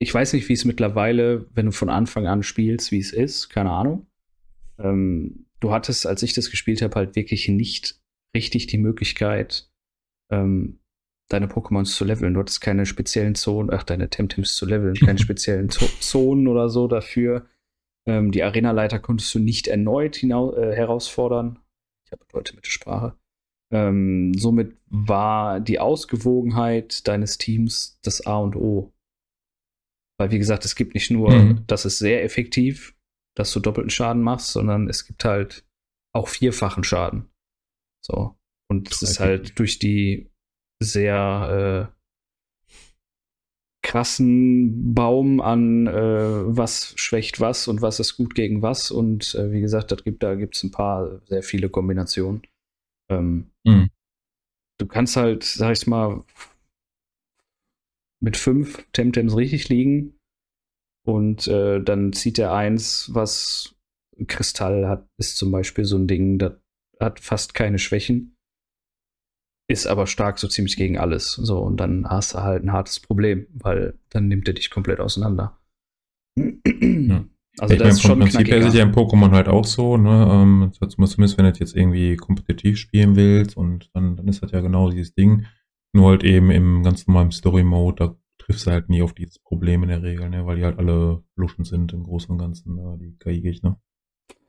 ich 0.00 0.12
weiß 0.12 0.32
nicht, 0.32 0.48
wie 0.48 0.54
es 0.54 0.64
mittlerweile, 0.64 1.46
wenn 1.54 1.66
du 1.66 1.72
von 1.72 1.88
Anfang 1.88 2.26
an 2.26 2.42
spielst, 2.42 2.90
wie 2.90 2.98
es 2.98 3.12
ist. 3.12 3.48
Keine 3.48 3.70
Ahnung. 3.70 4.08
Ähm, 4.80 5.46
du 5.60 5.70
hattest, 5.70 6.04
als 6.04 6.24
ich 6.24 6.34
das 6.34 6.50
gespielt 6.50 6.82
habe, 6.82 6.96
halt 6.96 7.14
wirklich 7.14 7.48
nicht 7.48 8.00
richtig 8.34 8.66
die 8.66 8.78
Möglichkeit, 8.78 9.70
ähm, 10.32 10.80
deine 11.28 11.46
Pokémons 11.46 11.94
zu 11.94 12.04
leveln. 12.04 12.34
Du 12.34 12.40
hattest 12.40 12.60
keine 12.60 12.86
speziellen 12.86 13.34
Zonen, 13.34 13.72
ach, 13.72 13.82
deine 13.82 14.10
Temtems 14.10 14.56
zu 14.56 14.66
leveln, 14.66 14.94
keine 14.94 15.18
speziellen 15.20 15.70
Zonen 15.70 16.48
oder 16.48 16.68
so 16.68 16.88
dafür. 16.88 17.46
Ähm, 18.06 18.32
die 18.32 18.42
Arenaleiter 18.42 18.98
konntest 18.98 19.34
du 19.34 19.38
nicht 19.38 19.68
erneut 19.68 20.22
äh, 20.22 20.74
herausfordern. 20.74 21.58
Ich 22.04 22.12
habe 22.12 22.24
heute 22.32 22.54
mit 22.54 22.64
der 22.64 22.70
Sprache. 22.70 23.16
Ähm, 23.72 24.34
somit 24.34 24.76
war 24.86 25.60
die 25.60 25.78
Ausgewogenheit 25.78 27.06
deines 27.08 27.38
Teams 27.38 27.98
das 28.02 28.26
A 28.26 28.38
und 28.38 28.56
O. 28.56 28.92
Weil, 30.18 30.30
wie 30.30 30.38
gesagt, 30.38 30.64
es 30.64 30.74
gibt 30.74 30.94
nicht 30.94 31.10
nur, 31.10 31.30
mhm. 31.30 31.64
das 31.66 31.84
ist 31.84 31.98
sehr 31.98 32.22
effektiv, 32.22 32.94
dass 33.34 33.52
du 33.52 33.60
doppelten 33.60 33.90
Schaden 33.90 34.22
machst, 34.22 34.52
sondern 34.52 34.88
es 34.88 35.06
gibt 35.06 35.24
halt 35.24 35.64
auch 36.14 36.28
vierfachen 36.28 36.84
Schaden. 36.84 37.30
So. 38.04 38.36
Und 38.68 38.90
es 38.90 39.02
ist 39.02 39.20
halt 39.20 39.58
durch 39.58 39.78
die 39.78 40.31
sehr 40.82 41.90
äh, 41.90 42.02
krassen 43.82 44.94
Baum 44.94 45.40
an, 45.40 45.86
äh, 45.86 45.92
was 46.56 46.94
schwächt 46.96 47.40
was 47.40 47.68
und 47.68 47.82
was 47.82 48.00
ist 48.00 48.16
gut 48.16 48.34
gegen 48.34 48.62
was. 48.62 48.90
Und 48.90 49.34
äh, 49.34 49.50
wie 49.50 49.60
gesagt, 49.60 50.04
gibt, 50.04 50.22
da 50.22 50.34
gibt 50.34 50.56
es 50.56 50.62
ein 50.62 50.70
paar, 50.70 51.20
sehr 51.26 51.42
viele 51.42 51.68
Kombinationen. 51.68 52.42
Ähm, 53.10 53.50
mhm. 53.64 53.90
Du 54.78 54.86
kannst 54.86 55.16
halt, 55.16 55.44
sag 55.44 55.72
ich 55.72 55.86
mal, 55.86 56.24
mit 58.20 58.36
fünf 58.36 58.86
Temtems 58.92 59.36
richtig 59.36 59.68
liegen. 59.68 60.14
Und 61.04 61.48
äh, 61.48 61.82
dann 61.82 62.12
zieht 62.12 62.38
er 62.38 62.54
eins, 62.54 63.10
was 63.12 63.74
Kristall 64.28 64.88
hat, 64.88 65.08
ist 65.18 65.36
zum 65.36 65.50
Beispiel 65.50 65.84
so 65.84 65.96
ein 65.96 66.06
Ding, 66.06 66.38
das 66.38 66.54
hat 67.00 67.18
fast 67.18 67.54
keine 67.54 67.80
Schwächen 67.80 68.36
ist 69.72 69.86
aber 69.86 70.06
stark 70.06 70.38
so 70.38 70.48
ziemlich 70.48 70.76
gegen 70.76 70.98
alles. 70.98 71.32
So, 71.32 71.58
und 71.58 71.78
dann 71.78 72.06
hast 72.08 72.34
du 72.34 72.38
halt 72.38 72.62
ein 72.62 72.72
hartes 72.72 73.00
Problem, 73.00 73.46
weil 73.52 73.94
dann 74.10 74.28
nimmt 74.28 74.46
er 74.48 74.54
dich 74.54 74.70
komplett 74.70 75.00
auseinander. 75.00 75.58
Ja. 76.36 77.24
Also, 77.58 77.74
ja, 77.74 77.80
das 77.80 77.96
ist 77.96 78.02
schon 78.02 78.18
Prinzip 78.18 78.40
knackiger. 78.40 78.60
her 78.60 78.68
ist 78.68 78.74
ja 78.74 78.82
im 78.82 78.92
Pokémon 78.92 79.30
halt 79.32 79.46
auch 79.46 79.66
so, 79.66 79.98
ne? 79.98 80.26
Ähm, 80.30 80.72
zumindest 80.72 81.36
wenn 81.36 81.44
du 81.44 81.58
jetzt 81.58 81.76
irgendwie 81.76 82.16
kompetitiv 82.16 82.78
spielen 82.78 83.14
willst 83.14 83.58
und 83.58 83.90
dann, 83.92 84.16
dann 84.16 84.26
ist 84.26 84.42
das 84.42 84.52
ja 84.52 84.60
genau 84.60 84.90
dieses 84.90 85.14
Ding. 85.14 85.44
Nur 85.92 86.10
halt 86.10 86.24
eben 86.24 86.50
im 86.50 86.82
ganz 86.82 87.06
normalen 87.06 87.30
Story-Mode, 87.30 87.96
da 87.96 88.16
triffst 88.38 88.66
du 88.66 88.70
halt 88.70 88.88
nie 88.88 89.02
auf 89.02 89.12
dieses 89.12 89.38
Problem 89.38 89.82
in 89.82 89.90
der 89.90 90.02
Regel, 90.02 90.30
ne? 90.30 90.46
Weil 90.46 90.56
die 90.56 90.64
halt 90.64 90.78
alle 90.78 91.22
Luschen 91.36 91.66
sind 91.66 91.92
im 91.92 92.04
Großen 92.04 92.30
und 92.30 92.38
Ganzen, 92.38 92.74
ne? 92.74 92.98
die 92.98 93.16
KI-Gegner. 93.18 93.78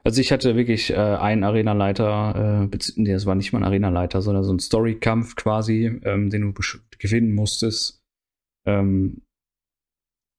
Also 0.06 0.20
ich 0.20 0.34
hatte 0.34 0.58
wirklich 0.58 0.90
äh, 0.90 0.96
einen 0.96 1.46
Arenaleiter, 1.46 2.70
äh, 2.72 2.78
nee, 2.98 3.14
das 3.14 3.26
war 3.26 3.36
nicht 3.36 3.54
mal 3.54 3.60
ein 3.60 3.66
Arenaleiter, 3.66 4.22
sondern 4.22 4.44
so 4.44 4.54
ein 4.54 4.60
Story-Kampf 4.60 5.36
quasi, 5.36 5.86
ähm, 6.04 6.30
den 6.30 6.42
du 6.42 6.62
gewinnen 7.00 7.34
musstest. 7.34 8.04
Ähm, 8.66 9.22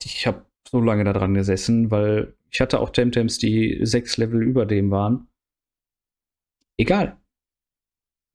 ich 0.02 0.26
habe 0.26 0.44
so 0.68 0.80
lange 0.80 1.04
da 1.04 1.14
dran 1.14 1.33
gesessen, 1.33 1.90
weil 1.90 2.37
ich 2.50 2.61
hatte 2.61 2.78
auch 2.78 2.90
Temtems, 2.90 3.38
die 3.38 3.80
sechs 3.83 4.18
Level 4.18 4.42
über 4.42 4.66
dem 4.66 4.90
waren. 4.90 5.28
Egal. 6.76 7.16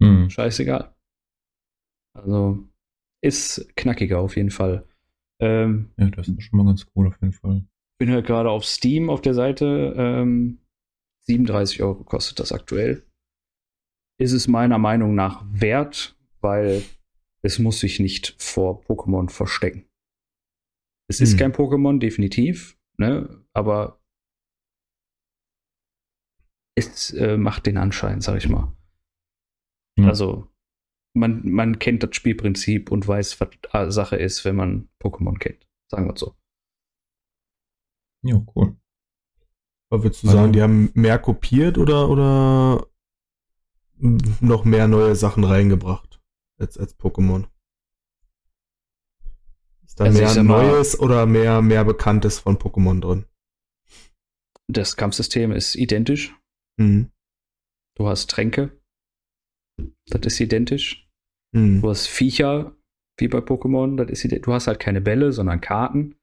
Hm. 0.01 0.29
Scheißegal. 0.29 0.95
Also 2.13 2.67
ist 3.21 3.71
knackiger 3.75 4.19
auf 4.19 4.35
jeden 4.35 4.49
Fall. 4.49 4.87
Ähm, 5.39 5.91
ja, 5.97 6.09
das 6.09 6.27
ist 6.27 6.43
schon 6.43 6.57
mal 6.57 6.65
ganz 6.65 6.87
cool 6.95 7.07
auf 7.07 7.21
jeden 7.21 7.33
Fall. 7.33 7.65
Bin 7.99 8.11
halt 8.11 8.25
gerade 8.25 8.49
auf 8.49 8.65
Steam 8.65 9.09
auf 9.09 9.21
der 9.21 9.33
Seite. 9.33 9.93
Ähm, 9.95 10.59
37 11.29 11.83
Euro 11.83 12.03
kostet 12.03 12.39
das 12.39 12.51
aktuell. 12.51 13.05
Ist 14.19 14.33
es 14.33 14.47
meiner 14.47 14.79
Meinung 14.79 15.15
nach 15.15 15.45
wert, 15.49 16.17
weil 16.41 16.83
es 17.41 17.59
muss 17.59 17.79
sich 17.79 17.99
nicht 17.99 18.35
vor 18.41 18.83
Pokémon 18.83 19.29
verstecken. 19.29 19.87
Es 21.07 21.19
hm. 21.19 21.23
ist 21.23 21.37
kein 21.37 21.53
Pokémon, 21.53 21.99
definitiv, 21.99 22.77
ne? 22.97 23.45
aber 23.53 24.01
es 26.75 27.13
äh, 27.13 27.37
macht 27.37 27.65
den 27.65 27.77
Anschein, 27.77 28.21
sag 28.21 28.37
ich 28.37 28.49
mal. 28.49 28.75
Hm. 29.99 30.05
Also, 30.05 30.49
man, 31.15 31.47
man 31.49 31.79
kennt 31.79 32.03
das 32.03 32.15
Spielprinzip 32.15 32.91
und 32.91 33.07
weiß, 33.07 33.39
was 33.39 33.93
Sache 33.93 34.15
ist, 34.15 34.45
wenn 34.45 34.55
man 34.55 34.89
Pokémon 35.01 35.37
kennt. 35.37 35.67
Sagen 35.91 36.07
wir 36.07 36.13
es 36.13 36.19
so. 36.19 36.35
Ja, 38.23 38.43
cool. 38.55 38.77
Aber 39.89 40.03
würdest 40.03 40.23
du 40.23 40.27
also, 40.27 40.39
sagen, 40.39 40.53
die 40.53 40.61
haben 40.61 40.91
mehr 40.93 41.17
kopiert 41.17 41.77
oder, 41.77 42.09
oder 42.09 42.87
noch 43.97 44.65
mehr 44.65 44.87
neue 44.87 45.15
Sachen 45.15 45.43
reingebracht 45.43 46.21
als, 46.57 46.77
als 46.77 46.97
Pokémon? 46.97 47.47
Ist 49.85 49.99
da 49.99 50.05
also 50.05 50.19
mehr 50.19 50.43
Neues 50.43 50.97
mal, 50.97 51.05
oder 51.05 51.25
mehr, 51.25 51.61
mehr 51.61 51.83
Bekanntes 51.83 52.39
von 52.39 52.57
Pokémon 52.57 53.01
drin? 53.01 53.25
Das 54.67 54.95
Kampfsystem 54.95 55.51
ist 55.51 55.75
identisch. 55.75 56.35
Mhm. 56.77 57.09
Du 57.95 58.07
hast 58.07 58.29
Tränke. 58.29 58.79
Das 60.05 60.21
ist 60.25 60.39
identisch. 60.39 61.09
Mhm. 61.51 61.81
Du 61.81 61.89
hast 61.89 62.07
Viecher, 62.07 62.75
wie 63.17 63.27
bei 63.27 63.39
Pokémon. 63.39 63.95
Das 63.95 64.09
ist 64.11 64.23
identisch. 64.23 64.45
Du 64.45 64.53
hast 64.53 64.67
halt 64.67 64.79
keine 64.79 65.01
Bälle, 65.01 65.31
sondern 65.31 65.59
Karten. 65.59 66.15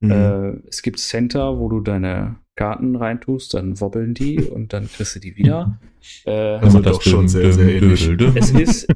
Mhm. 0.00 0.10
Äh, 0.10 0.50
es 0.68 0.82
gibt 0.82 1.00
Center, 1.00 1.58
wo 1.58 1.68
du 1.68 1.80
deine 1.80 2.38
Karten 2.60 2.94
reintust, 2.94 3.54
dann 3.54 3.80
wobbeln 3.80 4.12
die 4.12 4.38
und 4.38 4.74
dann 4.74 4.86
kriegst 4.86 5.16
du 5.16 5.18
die 5.18 5.34
wieder. 5.34 5.80
äh, 6.26 6.30
also 6.30 6.80
das 6.80 6.96
doch 6.96 7.02
schon 7.02 7.26
sehr, 7.26 7.54
sehr 7.54 7.74
ähnlich. 7.74 8.06
Es 8.34 8.50
ist, 8.50 8.86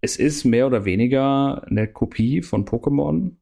es 0.00 0.16
ist 0.16 0.44
mehr 0.44 0.68
oder 0.68 0.84
weniger 0.84 1.66
eine 1.66 1.88
Kopie 1.88 2.42
von 2.42 2.64
Pokémon. 2.64 3.32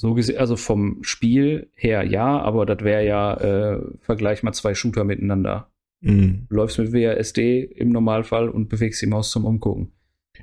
So 0.00 0.14
gesehen, 0.14 0.38
also 0.38 0.56
vom 0.56 0.98
Spiel 1.02 1.70
her 1.76 2.02
ja, 2.02 2.40
aber 2.40 2.66
das 2.66 2.82
wäre 2.82 3.06
ja, 3.06 3.34
äh, 3.34 3.80
vergleich 4.00 4.42
mal 4.42 4.52
zwei 4.52 4.74
Shooter 4.74 5.04
miteinander. 5.04 5.70
Mhm. 6.00 6.46
Du 6.48 6.56
läufst 6.56 6.76
mit 6.80 6.92
WASD 6.92 7.62
im 7.62 7.90
Normalfall 7.90 8.48
und 8.48 8.68
bewegst 8.68 9.00
die 9.00 9.06
Maus 9.06 9.30
zum 9.30 9.44
Umgucken. 9.44 9.92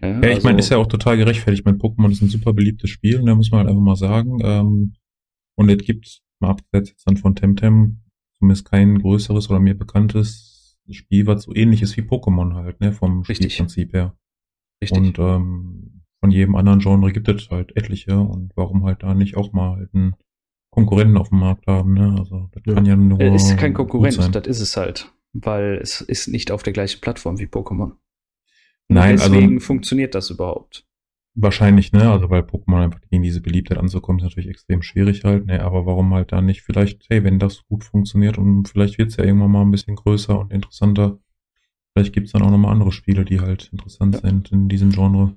Ja, 0.01 0.11
ja 0.11 0.19
ich 0.19 0.35
also, 0.35 0.47
meine, 0.47 0.59
ist 0.59 0.69
ja 0.69 0.77
auch 0.77 0.87
total 0.87 1.17
gerechtfertigt. 1.17 1.59
Ich 1.59 1.65
meine, 1.65 1.77
Pokémon 1.77 2.09
ist 2.09 2.21
ein 2.21 2.29
super 2.29 2.53
beliebtes 2.53 2.89
Spiel, 2.89 3.17
da 3.17 3.23
ne, 3.23 3.35
muss 3.35 3.51
man 3.51 3.59
halt 3.59 3.69
einfach 3.69 3.81
mal 3.81 3.97
sagen. 3.97 4.39
Ähm, 4.41 4.93
und 5.55 5.69
es 5.69 5.79
gibt, 5.79 6.21
mal 6.39 6.51
abgesetzt 6.51 6.91
jetzt 6.91 7.07
dann 7.07 7.17
von 7.17 7.35
Temtem, 7.35 8.01
zumindest 8.37 8.69
kein 8.69 8.99
größeres 8.99 9.49
oder 9.49 9.59
mir 9.59 9.77
bekanntes 9.77 10.77
Spiel, 10.89 11.25
was 11.25 11.43
so 11.43 11.55
ähnlich 11.55 11.81
ist 11.81 11.97
wie 11.97 12.01
Pokémon 12.01 12.53
halt, 12.53 12.79
ne, 12.79 12.93
vom 12.93 13.21
Richtig. 13.21 13.53
Spielprinzip 13.53 13.93
her. 13.93 14.15
Richtig. 14.81 14.97
Und 14.97 15.19
ähm, 15.19 16.03
von 16.19 16.31
jedem 16.31 16.55
anderen 16.55 16.79
Genre 16.79 17.11
gibt 17.11 17.27
es 17.27 17.49
halt 17.49 17.75
etliche 17.75 18.19
und 18.19 18.51
warum 18.55 18.83
halt 18.83 19.03
da 19.03 19.13
nicht 19.13 19.37
auch 19.37 19.53
mal 19.53 19.77
halt 19.77 19.93
einen 19.93 20.15
Konkurrenten 20.71 21.17
auf 21.17 21.29
dem 21.29 21.39
Markt 21.39 21.67
haben, 21.67 21.93
ne? 21.93 22.15
Also 22.19 22.49
das 22.51 22.63
ja. 22.65 22.73
kann 22.73 22.85
ja 22.85 22.95
nur. 22.95 23.19
Es 23.21 23.49
ist 23.49 23.57
kein 23.57 23.73
Konkurrent, 23.73 24.35
das 24.35 24.47
ist 24.47 24.59
es 24.59 24.77
halt. 24.77 25.11
Weil 25.33 25.79
es 25.81 26.01
ist 26.01 26.27
nicht 26.27 26.51
auf 26.51 26.63
der 26.63 26.73
gleichen 26.73 27.01
Plattform 27.01 27.39
wie 27.39 27.45
Pokémon. 27.45 27.93
Nein, 28.87 29.17
deswegen 29.17 29.55
also, 29.55 29.65
funktioniert 29.65 30.15
das 30.15 30.29
überhaupt. 30.29 30.85
Wahrscheinlich, 31.37 31.91
ne? 31.91 32.09
Also 32.09 32.29
weil 32.29 32.43
Pokémon 32.43 32.81
einfach 32.81 33.01
gegen 33.09 33.21
diese 33.21 33.41
Beliebtheit 33.41 33.77
anzukommen, 33.77 34.19
ist 34.19 34.23
natürlich 34.23 34.49
extrem 34.49 34.81
schwierig 34.81 35.25
halt, 35.25 35.45
ne? 35.45 35.61
Aber 35.61 35.85
warum 35.85 36.13
halt 36.13 36.31
da 36.31 36.41
nicht 36.41 36.61
vielleicht, 36.61 37.05
hey, 37.09 37.25
wenn 37.25 37.39
das 37.39 37.65
gut 37.67 37.83
funktioniert 37.83 38.37
und 38.37 38.69
vielleicht 38.69 38.97
wird's 38.97 39.17
ja 39.17 39.25
irgendwann 39.25 39.51
mal 39.51 39.61
ein 39.61 39.71
bisschen 39.71 39.97
größer 39.97 40.39
und 40.39 40.53
interessanter, 40.53 41.19
vielleicht 41.93 42.13
gibt's 42.13 42.31
dann 42.31 42.41
auch 42.41 42.51
nochmal 42.51 42.71
andere 42.71 42.93
Spiele, 42.93 43.25
die 43.25 43.41
halt 43.41 43.69
interessant 43.73 44.15
ja. 44.15 44.21
sind 44.21 44.51
in 44.53 44.69
diesem 44.69 44.91
Genre. 44.91 45.35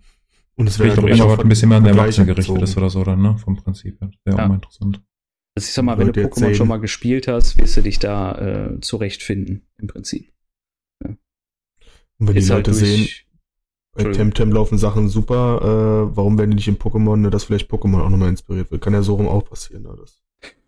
Und 0.54 0.68
es 0.68 0.78
wäre 0.78 1.00
auch 1.00 1.06
immer 1.06 1.28
was 1.28 1.40
ein 1.40 1.48
bisschen 1.48 1.68
mehr 1.68 1.78
an 1.78 1.84
der 1.84 1.94
Erwachsene 1.94 2.26
gerichtet 2.26 2.62
ist 2.62 2.76
oder 2.76 2.90
so, 2.90 3.02
dann, 3.02 3.20
ne? 3.20 3.36
Vom 3.36 3.56
Prinzip 3.56 4.00
her. 4.00 4.10
Wäre 4.24 4.36
ja. 4.36 4.44
auch 4.44 4.48
mal 4.48 4.54
interessant. 4.54 5.02
Also 5.56 5.66
ich 5.66 5.72
sag 5.72 5.84
mal, 5.84 5.98
wenn 5.98 6.12
du 6.12 6.20
Pokémon 6.20 6.54
schon 6.54 6.68
mal 6.68 6.78
gespielt 6.78 7.26
hast, 7.26 7.58
wirst 7.58 7.76
du 7.76 7.80
dich 7.80 7.98
da 7.98 8.38
äh, 8.70 8.80
zurechtfinden, 8.80 9.66
im 9.78 9.88
Prinzip. 9.88 10.32
Und 12.18 12.26
wenn 12.26 12.34
die 12.34 12.40
Leute 12.40 12.70
halt 12.70 12.80
sehen, 12.80 13.08
bei 13.98 14.12
Temtem 14.12 14.52
laufen 14.52 14.78
Sachen 14.78 15.08
super, 15.08 15.60
äh, 15.62 16.16
warum 16.16 16.38
werden 16.38 16.50
die 16.50 16.56
nicht 16.56 16.68
in 16.68 16.78
Pokémon, 16.78 17.16
ne, 17.16 17.30
dass 17.30 17.44
vielleicht 17.44 17.70
Pokémon 17.70 18.00
auch 18.00 18.10
nochmal 18.10 18.28
inspiriert 18.28 18.70
wird? 18.70 18.82
Kann 18.82 18.94
ja 18.94 19.02
so 19.02 19.16
rum 19.16 19.28
auch 19.28 19.44
passieren. 19.44 19.82
Ne, 19.82 19.94
das. 19.98 20.22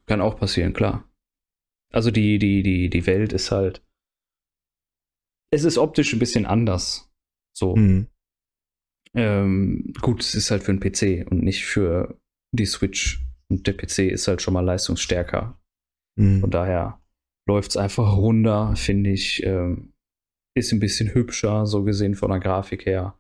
Kann 0.07 0.21
auch 0.21 0.37
passieren, 0.37 0.73
klar. 0.73 1.05
Also 1.93 2.11
die, 2.11 2.39
die, 2.39 2.63
die, 2.63 2.91
die 2.91 3.07
Welt 3.07 3.33
ist 3.33 3.51
halt. 3.51 3.85
Es 5.53 5.65
ist 5.65 5.79
optisch 5.79 6.13
ein 6.13 6.19
bisschen 6.19 6.47
anders. 6.47 7.11
So. 7.57 7.75
Hm. 7.75 8.07
Ähm, 9.15 9.93
gut, 10.01 10.21
es 10.21 10.35
ist 10.35 10.51
halt 10.51 10.63
für 10.63 10.73
einen 10.73 10.81
PC 10.81 11.31
und 11.31 11.43
nicht 11.43 11.65
für 11.65 12.17
die 12.53 12.67
Switch. 12.67 13.25
Und 13.49 13.67
der 13.67 13.77
PC 13.77 14.11
ist 14.11 14.29
halt 14.29 14.43
schon 14.43 14.55
mal 14.55 14.65
leistungsstärker. 14.65 15.59
Hm. 16.17 16.41
Von 16.41 16.51
daher 16.51 17.01
läuft 17.47 17.71
es 17.71 17.77
einfach 17.77 18.17
runder, 18.17 18.75
finde 18.77 19.11
ich. 19.11 19.43
Ähm, 19.45 19.93
ist 20.55 20.73
ein 20.73 20.81
bisschen 20.81 21.15
hübscher, 21.15 21.67
so 21.67 21.85
gesehen 21.85 22.15
von 22.15 22.31
der 22.31 22.41
Grafik 22.41 22.87
her. 22.87 23.19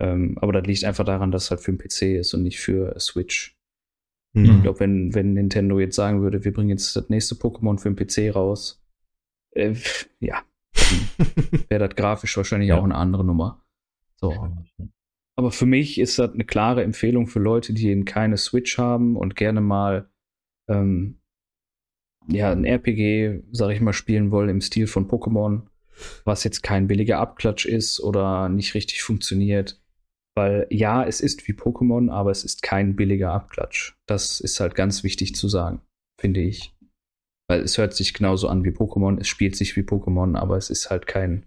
Ähm, 0.00 0.38
aber 0.40 0.52
das 0.52 0.66
liegt 0.66 0.84
einfach 0.84 1.04
daran, 1.04 1.30
dass 1.30 1.44
es 1.44 1.50
halt 1.50 1.60
für 1.60 1.72
den 1.72 1.78
PC 1.78 2.18
ist 2.18 2.34
und 2.34 2.42
nicht 2.42 2.60
für 2.60 2.98
Switch. 3.00 3.58
Mhm. 4.34 4.44
Ich 4.44 4.62
glaube, 4.62 4.80
wenn, 4.80 5.14
wenn 5.14 5.32
Nintendo 5.32 5.80
jetzt 5.80 5.96
sagen 5.96 6.22
würde, 6.22 6.44
wir 6.44 6.52
bringen 6.52 6.70
jetzt 6.70 6.94
das 6.94 7.08
nächste 7.08 7.34
Pokémon 7.34 7.78
für 7.78 7.92
den 7.92 7.96
PC 7.96 8.34
raus, 8.34 8.84
äh, 9.52 9.74
ja, 10.20 10.42
wäre 11.68 11.88
das 11.88 11.96
grafisch 11.96 12.36
wahrscheinlich 12.36 12.68
ja. 12.68 12.78
auch 12.78 12.84
eine 12.84 12.94
andere 12.94 13.24
Nummer. 13.24 13.64
So. 14.16 14.52
Aber 15.36 15.52
für 15.52 15.66
mich 15.66 15.98
ist 15.98 16.18
das 16.18 16.32
eine 16.32 16.44
klare 16.44 16.82
Empfehlung 16.82 17.28
für 17.28 17.38
Leute, 17.38 17.72
die 17.72 17.88
eben 17.88 18.04
keine 18.04 18.36
Switch 18.36 18.78
haben 18.78 19.16
und 19.16 19.36
gerne 19.36 19.60
mal 19.60 20.10
ähm, 20.68 21.20
ja, 22.26 22.52
ein 22.52 22.64
RPG, 22.64 23.42
sag 23.52 23.70
ich 23.70 23.80
mal, 23.80 23.92
spielen 23.92 24.30
wollen 24.30 24.50
im 24.50 24.60
Stil 24.60 24.86
von 24.86 25.08
Pokémon, 25.08 25.62
was 26.24 26.44
jetzt 26.44 26.62
kein 26.62 26.86
billiger 26.86 27.18
Abklatsch 27.18 27.66
ist 27.66 28.00
oder 28.00 28.48
nicht 28.48 28.74
richtig 28.74 29.02
funktioniert. 29.02 29.80
Weil 30.36 30.66
ja, 30.70 31.04
es 31.04 31.20
ist 31.20 31.48
wie 31.48 31.52
Pokémon, 31.52 32.10
aber 32.10 32.30
es 32.30 32.44
ist 32.44 32.62
kein 32.62 32.94
billiger 32.94 33.32
Abklatsch. 33.32 33.94
Das 34.06 34.40
ist 34.40 34.60
halt 34.60 34.74
ganz 34.74 35.02
wichtig 35.02 35.34
zu 35.34 35.48
sagen, 35.48 35.82
finde 36.20 36.40
ich. 36.40 36.74
Weil 37.48 37.62
es 37.62 37.78
hört 37.78 37.94
sich 37.94 38.14
genauso 38.14 38.48
an 38.48 38.64
wie 38.64 38.70
Pokémon, 38.70 39.18
es 39.20 39.26
spielt 39.26 39.56
sich 39.56 39.74
wie 39.76 39.82
Pokémon, 39.82 40.36
aber 40.36 40.56
es 40.56 40.70
ist 40.70 40.90
halt 40.90 41.06
kein 41.06 41.46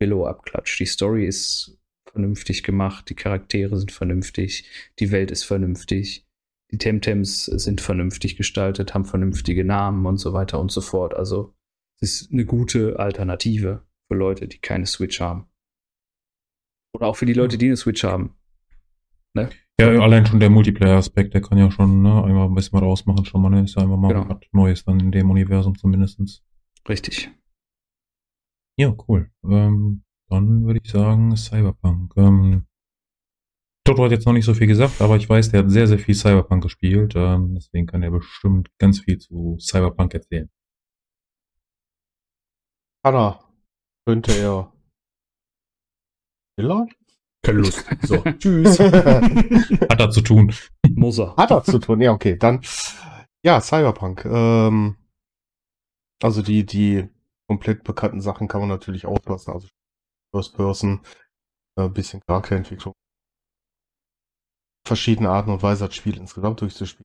Billo-Abklatsch. 0.00 0.78
Die 0.80 0.86
Story 0.86 1.26
ist 1.26 1.78
vernünftig 2.10 2.62
gemacht, 2.62 3.08
die 3.10 3.14
Charaktere 3.14 3.76
sind 3.76 3.92
vernünftig, 3.92 4.68
die 4.98 5.10
Welt 5.10 5.30
ist 5.30 5.44
vernünftig, 5.44 6.26
die 6.72 6.78
Temtems 6.78 7.44
sind 7.44 7.80
vernünftig 7.80 8.36
gestaltet, 8.36 8.94
haben 8.94 9.04
vernünftige 9.04 9.64
Namen 9.64 10.06
und 10.06 10.16
so 10.16 10.32
weiter 10.32 10.60
und 10.60 10.72
so 10.72 10.80
fort. 10.80 11.14
Also 11.14 11.54
es 12.00 12.22
ist 12.22 12.32
eine 12.32 12.44
gute 12.44 12.98
Alternative 12.98 13.86
für 14.08 14.14
Leute, 14.14 14.48
die 14.48 14.58
keine 14.58 14.86
Switch 14.86 15.20
haben. 15.20 15.46
Oder 16.94 17.08
auch 17.08 17.16
für 17.16 17.26
die 17.26 17.32
Leute, 17.32 17.58
die 17.58 17.66
eine 17.66 17.76
Switch 17.76 18.04
haben. 18.04 18.36
Ne? 19.34 19.50
Ja, 19.80 19.88
allein 19.88 20.24
schon 20.24 20.38
der 20.38 20.50
Multiplayer-Aspekt, 20.50 21.34
der 21.34 21.40
kann 21.40 21.58
ja 21.58 21.70
schon 21.70 22.02
ne, 22.02 22.22
einmal 22.22 22.46
ein 22.46 22.54
bisschen 22.54 22.78
was 22.78 22.84
ausmachen, 22.84 23.24
schon 23.24 23.42
mal, 23.42 23.50
ne? 23.50 23.64
Ist 23.64 23.74
ja 23.74 23.82
einfach 23.82 23.96
mal 23.96 24.12
genau. 24.12 24.28
was 24.28 24.38
Neues 24.52 24.84
dann 24.84 25.00
in 25.00 25.10
dem 25.10 25.30
Universum 25.30 25.76
zumindest. 25.76 26.44
Richtig. 26.88 27.30
Ja, 28.76 28.94
cool. 29.08 29.30
Ähm, 29.44 30.04
dann 30.28 30.64
würde 30.64 30.80
ich 30.82 30.90
sagen 30.90 31.36
Cyberpunk. 31.36 32.12
Ähm, 32.16 32.66
Toto 33.84 34.04
hat 34.04 34.12
jetzt 34.12 34.26
noch 34.26 34.32
nicht 34.32 34.44
so 34.44 34.54
viel 34.54 34.68
gesagt, 34.68 35.02
aber 35.02 35.16
ich 35.16 35.28
weiß, 35.28 35.50
der 35.50 35.64
hat 35.64 35.70
sehr, 35.70 35.88
sehr 35.88 35.98
viel 35.98 36.14
Cyberpunk 36.14 36.62
gespielt. 36.62 37.14
Ähm, 37.16 37.54
deswegen 37.54 37.86
kann 37.86 38.02
er 38.02 38.12
bestimmt 38.12 38.70
ganz 38.78 39.00
viel 39.00 39.18
zu 39.18 39.58
Cyberpunk 39.60 40.14
erzählen. 40.14 40.48
Hanna, 43.04 43.38
könnte 44.06 44.32
er 44.32 44.72
Miller? 46.56 46.86
Keine 47.44 47.58
Lust. 47.58 47.84
So, 48.02 48.22
tschüss. 48.38 48.78
Hat 48.80 50.00
er 50.00 50.10
zu 50.10 50.22
tun. 50.22 50.54
Muss 50.94 51.18
er. 51.18 51.36
Hat 51.36 51.50
er 51.50 51.62
zu 51.62 51.78
tun, 51.78 52.00
ja, 52.00 52.12
okay. 52.12 52.38
Dann, 52.38 52.62
ja, 53.44 53.60
Cyberpunk. 53.60 54.24
Ähm, 54.24 54.96
also 56.22 56.40
die, 56.40 56.64
die 56.64 57.10
komplett 57.46 57.84
bekannten 57.84 58.22
Sachen 58.22 58.48
kann 58.48 58.60
man 58.60 58.70
natürlich 58.70 59.04
auslassen. 59.04 59.52
Also 59.52 59.68
First 60.34 60.56
Person, 60.56 61.02
ein 61.76 61.86
äh, 61.86 61.88
bisschen 61.90 62.22
Charakterentwicklung. 62.26 62.94
Verschiedene 64.86 65.28
Arten 65.28 65.50
und 65.50 65.62
Weise 65.62 65.86
das 65.86 65.94
Spiel 65.94 66.16
insgesamt 66.16 66.62
durchzuspielen. 66.62 67.04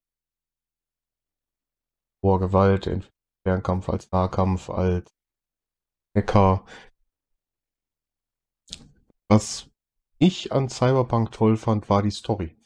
Vor 2.24 2.40
Gewalt, 2.40 2.88
entweder 2.88 3.12
Fernkampf 3.46 3.90
als 3.90 4.10
Nahkampf, 4.12 4.70
als 4.70 5.10
Hacker, 6.16 6.66
was 9.30 9.70
ich 10.18 10.52
an 10.52 10.70
Cyberpunk 10.70 11.32
toll 11.32 11.56
fand, 11.56 11.90
war 11.90 12.02
die 12.02 12.12
Story. 12.12 12.58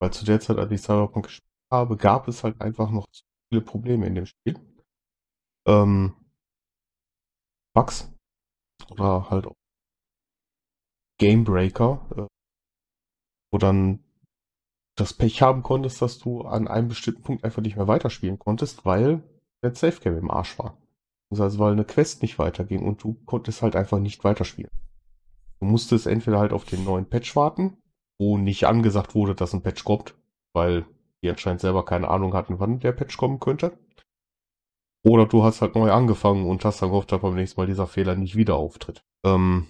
Weil 0.00 0.12
zu 0.12 0.24
der 0.24 0.40
Zeit, 0.40 0.58
als 0.58 0.70
ich 0.72 0.80
Cyberpunk 0.80 1.26
gespielt 1.26 1.50
habe, 1.70 1.96
gab 1.96 2.28
es 2.28 2.44
halt 2.44 2.60
einfach 2.60 2.90
noch 2.90 3.06
zu 3.10 3.22
viele 3.48 3.62
Probleme 3.62 4.06
in 4.06 4.14
dem 4.14 4.26
Spiel. 4.26 4.58
Ähm, 5.66 6.14
Bugs 7.74 8.10
oder 8.90 9.28
halt 9.30 9.46
auch 9.46 9.54
Gamebreaker, 11.18 12.06
äh, 12.16 12.26
wo 13.52 13.58
dann 13.58 14.02
das 14.96 15.12
Pech 15.12 15.42
haben 15.42 15.62
konntest, 15.62 16.00
dass 16.00 16.18
du 16.18 16.42
an 16.42 16.68
einem 16.68 16.88
bestimmten 16.88 17.22
Punkt 17.22 17.44
einfach 17.44 17.62
nicht 17.62 17.76
mehr 17.76 17.86
weiterspielen 17.86 18.38
konntest, 18.38 18.84
weil 18.84 19.22
der 19.62 19.74
Safe 19.74 20.00
Game 20.00 20.16
im 20.16 20.30
Arsch 20.30 20.58
war. 20.58 20.78
Also 21.30 21.58
weil 21.58 21.72
eine 21.72 21.84
Quest 21.84 22.22
nicht 22.22 22.38
weiterging 22.38 22.86
und 22.86 23.02
du 23.02 23.14
konntest 23.26 23.62
halt 23.62 23.76
einfach 23.76 23.98
nicht 23.98 24.22
weiterspielen. 24.24 24.70
Du 25.60 25.66
musstest 25.66 26.06
entweder 26.06 26.38
halt 26.38 26.52
auf 26.52 26.64
den 26.64 26.84
neuen 26.84 27.08
Patch 27.08 27.34
warten, 27.34 27.78
wo 28.18 28.38
nicht 28.38 28.66
angesagt 28.66 29.14
wurde, 29.14 29.34
dass 29.34 29.52
ein 29.52 29.62
Patch 29.62 29.84
kommt, 29.84 30.14
weil 30.52 30.86
die 31.22 31.30
anscheinend 31.30 31.60
selber 31.60 31.84
keine 31.84 32.08
Ahnung 32.08 32.34
hatten, 32.34 32.60
wann 32.60 32.78
der 32.78 32.92
Patch 32.92 33.16
kommen 33.16 33.40
könnte. 33.40 33.78
Oder 35.04 35.26
du 35.26 35.44
hast 35.44 35.62
halt 35.62 35.74
neu 35.74 35.92
angefangen 35.92 36.48
und 36.48 36.64
hast 36.64 36.82
dann 36.82 36.90
gehofft, 36.90 37.12
dass 37.12 37.20
beim 37.20 37.36
nächsten 37.36 37.60
Mal 37.60 37.66
dieser 37.66 37.86
Fehler 37.86 38.16
nicht 38.16 38.36
wieder 38.36 38.56
auftritt. 38.56 39.04
Ähm, 39.24 39.68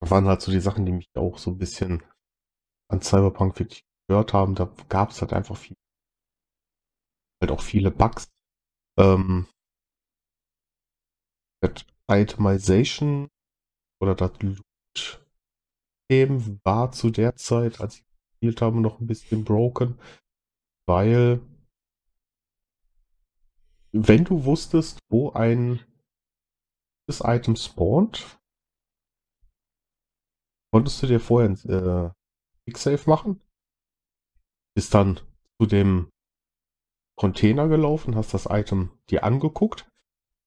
das 0.00 0.10
waren 0.10 0.26
halt 0.26 0.40
so 0.40 0.50
die 0.50 0.60
Sachen, 0.60 0.84
die 0.84 0.92
mich 0.92 1.08
auch 1.14 1.38
so 1.38 1.50
ein 1.50 1.58
bisschen 1.58 2.02
an 2.88 3.00
Cyberpunk 3.00 3.58
wirklich 3.58 3.84
gehört 4.08 4.32
haben. 4.32 4.54
Da 4.54 4.68
gab 4.88 5.10
es 5.10 5.20
halt 5.20 5.32
einfach 5.32 5.56
viel, 5.56 5.76
halt 7.40 7.52
auch 7.52 7.62
viele 7.62 7.90
Bugs. 7.90 8.33
Ähm, 8.98 9.46
Itemization 12.10 13.28
oder 14.00 14.14
das 14.14 14.32
Loot-System 14.40 16.60
war 16.64 16.92
zu 16.92 17.10
der 17.10 17.36
Zeit, 17.36 17.80
als 17.80 17.96
ich 17.96 18.04
gespielt 18.40 18.60
habe, 18.60 18.80
noch 18.80 19.00
ein 19.00 19.06
bisschen 19.06 19.44
broken, 19.44 19.98
weil 20.86 21.40
wenn 23.92 24.24
du 24.24 24.44
wusstest, 24.44 24.98
wo 25.08 25.30
ein 25.30 25.80
das 27.06 27.20
Item 27.20 27.56
spawnt, 27.56 28.38
konntest 30.72 31.02
du 31.02 31.06
dir 31.06 31.20
vorher 31.20 31.50
ein 31.50 31.56
äh, 31.70 32.10
Quick 32.64 32.78
Save 32.78 33.08
machen, 33.08 33.40
bist 34.74 34.94
dann 34.94 35.20
zu 35.60 35.66
dem 35.66 36.10
Container 37.16 37.68
gelaufen, 37.68 38.16
hast 38.16 38.34
das 38.34 38.46
Item 38.50 38.90
dir 39.10 39.24
angeguckt 39.24 39.86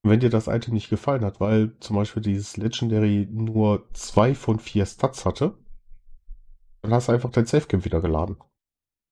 wenn 0.09 0.19
dir 0.19 0.29
das 0.29 0.47
Item 0.47 0.73
nicht 0.73 0.89
gefallen 0.89 1.25
hat, 1.25 1.39
weil 1.39 1.77
zum 1.79 1.95
Beispiel 1.95 2.21
dieses 2.21 2.57
Legendary 2.57 3.27
nur 3.29 3.87
zwei 3.93 4.35
von 4.35 4.59
vier 4.59 4.85
Stats 4.85 5.25
hatte, 5.25 5.57
dann 6.81 6.93
hast 6.93 7.07
du 7.07 7.13
einfach 7.13 7.31
dein 7.31 7.45
Safe 7.45 7.67
Game 7.67 7.85
wieder 7.85 8.01
geladen. 8.01 8.37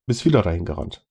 Bist 0.07 0.25
wieder 0.25 0.41
dahin 0.41 0.65
gerannt. 0.65 1.05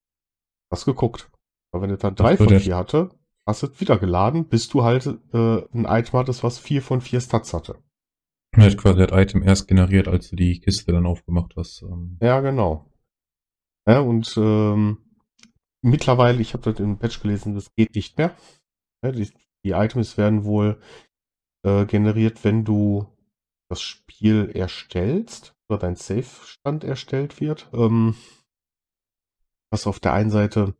Hast 0.71 0.85
geguckt. 0.85 1.31
Aber 1.73 1.83
wenn 1.83 1.91
du 1.91 1.97
dann 1.97 2.15
drei 2.15 2.37
von 2.37 2.49
vier 2.49 2.77
hatte, 2.77 3.11
hast 3.47 3.63
du 3.63 3.81
wieder 3.81 3.99
geladen, 3.99 4.47
bis 4.47 4.69
du 4.69 4.85
halt 4.85 5.07
äh, 5.07 5.63
ein 5.73 5.85
Item 5.85 6.19
hattest, 6.19 6.45
was 6.45 6.59
vier 6.59 6.81
von 6.81 7.01
vier 7.01 7.21
Stats 7.21 7.53
hatte. 7.53 7.77
Er 8.53 8.67
hat 8.67 8.79
quasi 8.79 9.05
das 9.05 9.11
Item 9.11 9.43
erst 9.43 9.67
generiert, 9.67 10.07
als 10.07 10.31
du 10.31 10.37
die 10.37 10.61
Kiste 10.61 10.93
dann 10.93 11.07
aufgemacht 11.07 11.55
hast. 11.57 11.83
Ähm. 11.83 12.19
Ja, 12.23 12.41
genau. 12.41 12.89
Ja, 13.87 14.01
und 14.01 14.33
ähm, 14.37 14.99
mittlerweile, 15.85 16.41
ich 16.41 16.55
habe 16.55 16.65
dort 16.65 16.81
im 16.81 16.99
Patch 16.99 17.21
gelesen, 17.21 17.55
das 17.55 17.73
geht 17.75 17.95
nicht 17.95 18.19
mehr. 18.19 18.37
Ja, 19.05 19.13
die, 19.13 19.31
die 19.65 19.71
Items 19.71 20.17
werden 20.17 20.45
wohl 20.45 20.81
äh, 21.65 21.85
generiert, 21.87 22.43
wenn 22.45 22.65
du 22.65 23.07
das 23.71 23.81
Spiel 23.81 24.51
erstellst 24.55 25.55
oder 25.69 25.79
dein 25.79 25.97
Safe-Stand 25.97 26.85
erstellt 26.85 27.41
wird. 27.41 27.69
Ähm, 27.73 28.17
was 29.71 29.87
auf 29.87 30.01
der 30.01 30.13
einen 30.13 30.31
Seite 30.31 30.75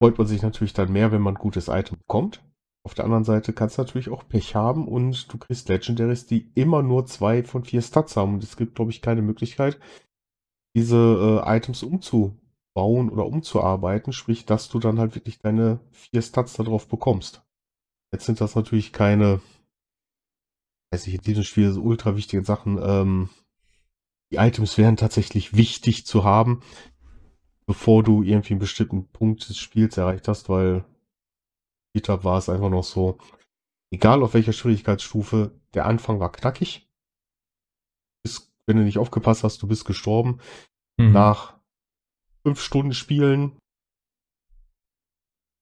freut 0.00 0.18
man 0.18 0.26
sich 0.26 0.42
natürlich 0.42 0.72
dann 0.72 0.92
mehr, 0.92 1.10
wenn 1.10 1.22
man 1.22 1.34
ein 1.34 1.40
gutes 1.40 1.68
Item 1.68 1.98
bekommt. 1.98 2.44
Auf 2.84 2.94
der 2.94 3.04
anderen 3.04 3.24
Seite 3.24 3.52
kannst 3.52 3.76
du 3.76 3.82
natürlich 3.82 4.08
auch 4.08 4.28
Pech 4.28 4.54
haben 4.54 4.86
und 4.86 5.32
du 5.32 5.38
kriegst 5.38 5.68
Legendaries, 5.68 6.26
die 6.26 6.50
immer 6.54 6.82
nur 6.82 7.06
zwei 7.06 7.42
von 7.42 7.64
vier 7.64 7.82
Stats 7.82 8.16
haben. 8.16 8.34
Und 8.34 8.44
es 8.44 8.56
gibt, 8.56 8.76
glaube 8.76 8.90
ich, 8.90 9.02
keine 9.02 9.22
Möglichkeit, 9.22 9.80
diese 10.76 11.42
äh, 11.44 11.56
Items 11.56 11.82
umzu 11.82 12.38
bauen 12.78 13.10
oder 13.10 13.26
umzuarbeiten, 13.26 14.12
sprich, 14.12 14.46
dass 14.46 14.68
du 14.68 14.78
dann 14.78 15.00
halt 15.00 15.16
wirklich 15.16 15.40
deine 15.40 15.80
vier 15.90 16.22
Stats 16.22 16.52
darauf 16.52 16.86
bekommst. 16.86 17.42
Jetzt 18.12 18.26
sind 18.26 18.40
das 18.40 18.54
natürlich 18.54 18.92
keine, 18.92 19.40
weiß 20.92 21.08
ich, 21.08 21.14
in 21.14 21.22
diesem 21.22 21.42
Spiel 21.42 21.72
so 21.72 21.82
ultra 21.82 22.14
wichtige 22.14 22.44
Sachen. 22.44 22.78
Ähm, 22.80 23.30
die 24.30 24.36
Items 24.36 24.78
wären 24.78 24.96
tatsächlich 24.96 25.56
wichtig 25.56 26.06
zu 26.06 26.22
haben, 26.22 26.62
bevor 27.66 28.04
du 28.04 28.22
irgendwie 28.22 28.52
einen 28.52 28.60
bestimmten 28.60 29.08
Punkt 29.08 29.48
des 29.48 29.58
Spiels 29.58 29.96
erreicht 29.96 30.28
hast, 30.28 30.48
weil 30.48 30.84
Peter 31.92 32.22
war 32.22 32.38
es 32.38 32.48
einfach 32.48 32.70
noch 32.70 32.84
so, 32.84 33.18
egal 33.90 34.22
auf 34.22 34.34
welcher 34.34 34.52
Schwierigkeitsstufe, 34.52 35.50
der 35.74 35.86
Anfang 35.86 36.20
war 36.20 36.30
knackig. 36.30 36.88
Bis, 38.22 38.52
wenn 38.66 38.76
du 38.76 38.84
nicht 38.84 38.98
aufgepasst 38.98 39.42
hast, 39.42 39.60
du 39.62 39.66
bist 39.66 39.84
gestorben. 39.84 40.38
Mhm. 40.96 41.10
Nach 41.10 41.57
fünf 42.48 42.62
Stunden 42.62 42.94
Spielen 42.94 43.58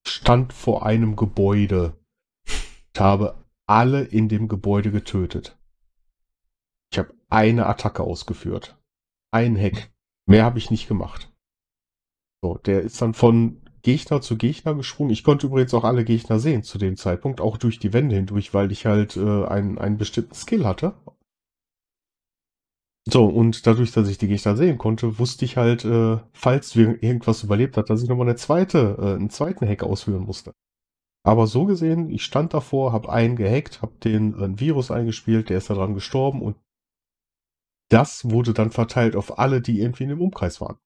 stand 0.07 0.53
vor 0.53 0.85
einem 0.85 1.17
Gebäude. 1.17 1.97
Ich 2.45 3.01
habe 3.01 3.43
alle 3.65 4.03
in 4.03 4.29
dem 4.29 4.47
Gebäude 4.47 4.89
getötet. 4.89 5.57
Ich 6.89 6.97
habe 6.97 7.13
eine 7.27 7.65
Attacke 7.65 8.03
ausgeführt. 8.03 8.77
Ein 9.31 9.57
Hack. 9.57 9.91
Mehr 10.27 10.45
habe 10.45 10.59
ich 10.59 10.71
nicht 10.71 10.87
gemacht. 10.87 11.29
So, 12.41 12.57
der 12.57 12.83
ist 12.83 13.01
dann 13.01 13.13
von 13.13 13.61
Gegner 13.81 14.21
zu 14.21 14.37
Gegner 14.37 14.73
gesprungen. 14.73 15.11
Ich 15.11 15.25
konnte 15.25 15.47
übrigens 15.47 15.73
auch 15.73 15.83
alle 15.83 16.05
Gegner 16.05 16.39
sehen 16.39 16.63
zu 16.63 16.77
dem 16.77 16.95
Zeitpunkt, 16.95 17.41
auch 17.41 17.57
durch 17.57 17.79
die 17.79 17.91
Wände 17.91 18.15
hindurch, 18.15 18.53
weil 18.53 18.71
ich 18.71 18.85
halt 18.85 19.17
äh, 19.17 19.43
einen, 19.45 19.77
einen 19.77 19.97
bestimmten 19.97 20.35
Skill 20.35 20.65
hatte. 20.65 20.93
So, 23.09 23.25
und 23.25 23.65
dadurch, 23.65 23.93
dass 23.93 24.09
ich 24.09 24.17
die 24.17 24.27
Gegner 24.27 24.57
sehen 24.57 24.77
konnte, 24.77 25.17
wusste 25.17 25.45
ich 25.45 25.55
halt, 25.55 25.85
äh, 25.85 26.17
falls 26.33 26.75
irgendwas 26.75 27.41
überlebt 27.43 27.77
hat, 27.77 27.89
dass 27.89 28.03
ich 28.03 28.09
nochmal 28.09 28.27
eine 28.27 28.35
zweite, 28.35 28.97
äh, 28.99 29.15
einen 29.15 29.29
zweiten 29.29 29.65
Hack 29.65 29.83
ausführen 29.83 30.23
musste. 30.23 30.53
Aber 31.23 31.47
so 31.47 31.65
gesehen, 31.65 32.09
ich 32.09 32.23
stand 32.23 32.53
davor, 32.53 32.91
habe 32.91 33.09
einen 33.09 33.37
gehackt, 33.37 33.81
habe 33.81 33.93
den 34.03 34.33
äh, 34.33 34.59
Virus 34.59 34.91
eingespielt, 34.91 35.49
der 35.49 35.57
ist 35.57 35.69
daran 35.69 35.93
gestorben 35.93 36.41
und 36.41 36.57
das 37.89 38.29
wurde 38.29 38.53
dann 38.53 38.71
verteilt 38.71 39.15
auf 39.15 39.39
alle, 39.39 39.61
die 39.61 39.79
irgendwie 39.79 40.03
in 40.03 40.09
dem 40.09 40.21
Umkreis 40.21 40.59
waren. 40.59 40.77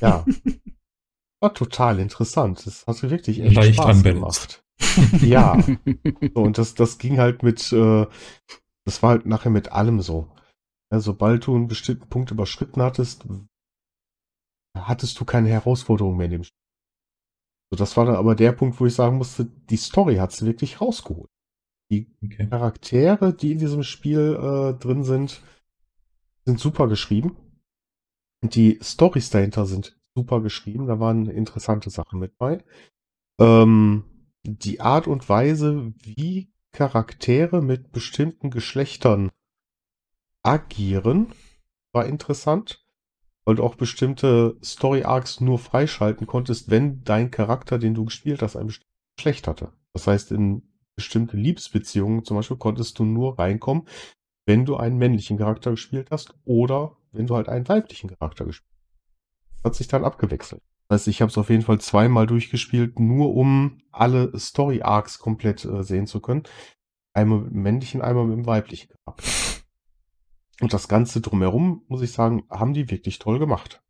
Ja. 0.00 0.26
War 1.40 1.54
total 1.54 2.00
interessant. 2.00 2.66
Das 2.66 2.86
hat 2.86 3.02
wirklich 3.08 3.40
echt 3.40 3.54
Leicht 3.54 3.74
Spaß 3.76 4.02
gemacht. 4.02 4.64
ja. 5.22 5.58
So, 6.34 6.42
und 6.42 6.58
das, 6.58 6.74
das 6.74 6.98
ging 6.98 7.18
halt 7.18 7.42
mit, 7.42 7.72
äh, 7.72 8.06
das 8.84 9.02
war 9.02 9.10
halt 9.10 9.26
nachher 9.26 9.50
mit 9.50 9.72
allem 9.72 10.00
so. 10.00 10.28
Ja, 10.90 11.00
sobald 11.00 11.46
du 11.46 11.54
einen 11.54 11.68
bestimmten 11.68 12.08
Punkt 12.08 12.30
überschritten 12.30 12.82
hattest, 12.82 13.26
hattest 14.76 15.20
du 15.20 15.24
keine 15.24 15.48
Herausforderung 15.48 16.16
mehr 16.16 16.26
in 16.26 16.32
dem 16.32 16.44
Spiel. 16.44 16.58
So, 17.70 17.76
das 17.76 17.96
war 17.96 18.06
dann 18.06 18.16
aber 18.16 18.34
der 18.34 18.52
Punkt, 18.52 18.80
wo 18.80 18.86
ich 18.86 18.94
sagen 18.94 19.18
musste, 19.18 19.44
die 19.44 19.76
Story 19.76 20.16
hat 20.16 20.32
es 20.32 20.44
wirklich 20.44 20.80
rausgeholt. 20.80 21.30
Die 21.90 22.14
okay. 22.22 22.48
Charaktere, 22.48 23.34
die 23.34 23.52
in 23.52 23.58
diesem 23.58 23.82
Spiel 23.82 24.36
äh, 24.40 24.78
drin 24.78 25.04
sind, 25.04 25.42
sind 26.46 26.60
super 26.60 26.88
geschrieben. 26.88 27.36
Und 28.42 28.54
die 28.54 28.78
Stories 28.82 29.30
dahinter 29.30 29.66
sind 29.66 29.98
super 30.14 30.40
geschrieben. 30.40 30.86
Da 30.86 31.00
waren 31.00 31.26
interessante 31.26 31.90
Sachen 31.90 32.18
mit 32.18 32.38
bei. 32.38 32.64
Ähm, 33.38 34.04
die 34.44 34.80
Art 34.80 35.06
und 35.06 35.28
Weise, 35.28 35.92
wie 35.98 36.52
Charaktere 36.72 37.62
mit 37.62 37.92
bestimmten 37.92 38.50
Geschlechtern 38.50 39.30
agieren, 40.42 41.32
war 41.92 42.06
interessant, 42.06 42.84
weil 43.44 43.56
du 43.56 43.64
auch 43.64 43.76
bestimmte 43.76 44.56
Story 44.62 45.04
Arcs 45.04 45.40
nur 45.40 45.58
freischalten 45.58 46.26
konntest, 46.26 46.70
wenn 46.70 47.02
dein 47.04 47.30
Charakter, 47.30 47.78
den 47.78 47.94
du 47.94 48.04
gespielt 48.04 48.42
hast, 48.42 48.56
ein 48.56 48.66
bestimmtes 48.66 48.92
Geschlecht 49.16 49.48
hatte. 49.48 49.72
Das 49.92 50.06
heißt, 50.06 50.32
in 50.32 50.62
bestimmte 50.96 51.36
Liebesbeziehungen 51.36 52.24
zum 52.24 52.36
Beispiel 52.36 52.56
konntest 52.56 52.98
du 52.98 53.04
nur 53.04 53.38
reinkommen, 53.38 53.86
wenn 54.46 54.64
du 54.64 54.76
einen 54.76 54.98
männlichen 54.98 55.38
Charakter 55.38 55.70
gespielt 55.70 56.08
hast 56.10 56.34
oder 56.44 56.96
wenn 57.12 57.26
du 57.26 57.36
halt 57.36 57.48
einen 57.48 57.68
weiblichen 57.68 58.10
Charakter 58.10 58.44
gespielt 58.44 58.68
hast. 58.70 59.56
Das 59.56 59.64
hat 59.64 59.74
sich 59.76 59.88
dann 59.88 60.04
abgewechselt. 60.04 60.62
Das 60.88 61.00
heißt, 61.00 61.08
ich 61.08 61.20
habe 61.20 61.30
es 61.30 61.38
auf 61.38 61.50
jeden 61.50 61.62
Fall 61.62 61.80
zweimal 61.80 62.26
durchgespielt, 62.26 62.98
nur 62.98 63.34
um 63.34 63.80
alle 63.92 64.36
Story 64.38 64.82
Arcs 64.82 65.18
komplett 65.18 65.64
äh, 65.64 65.82
sehen 65.82 66.06
zu 66.06 66.20
können. 66.20 66.44
Einmal 67.12 67.40
mit 67.40 67.52
dem 67.52 67.62
männlichen, 67.62 68.02
einmal 68.02 68.26
mit 68.26 68.38
dem 68.38 68.46
weiblichen 68.46 68.88
Charakter. 68.88 69.47
Und 70.60 70.72
das 70.72 70.88
Ganze 70.88 71.20
drumherum, 71.20 71.82
muss 71.88 72.02
ich 72.02 72.12
sagen, 72.12 72.44
haben 72.50 72.74
die 72.74 72.90
wirklich 72.90 73.18
toll 73.18 73.38
gemacht. 73.38 73.82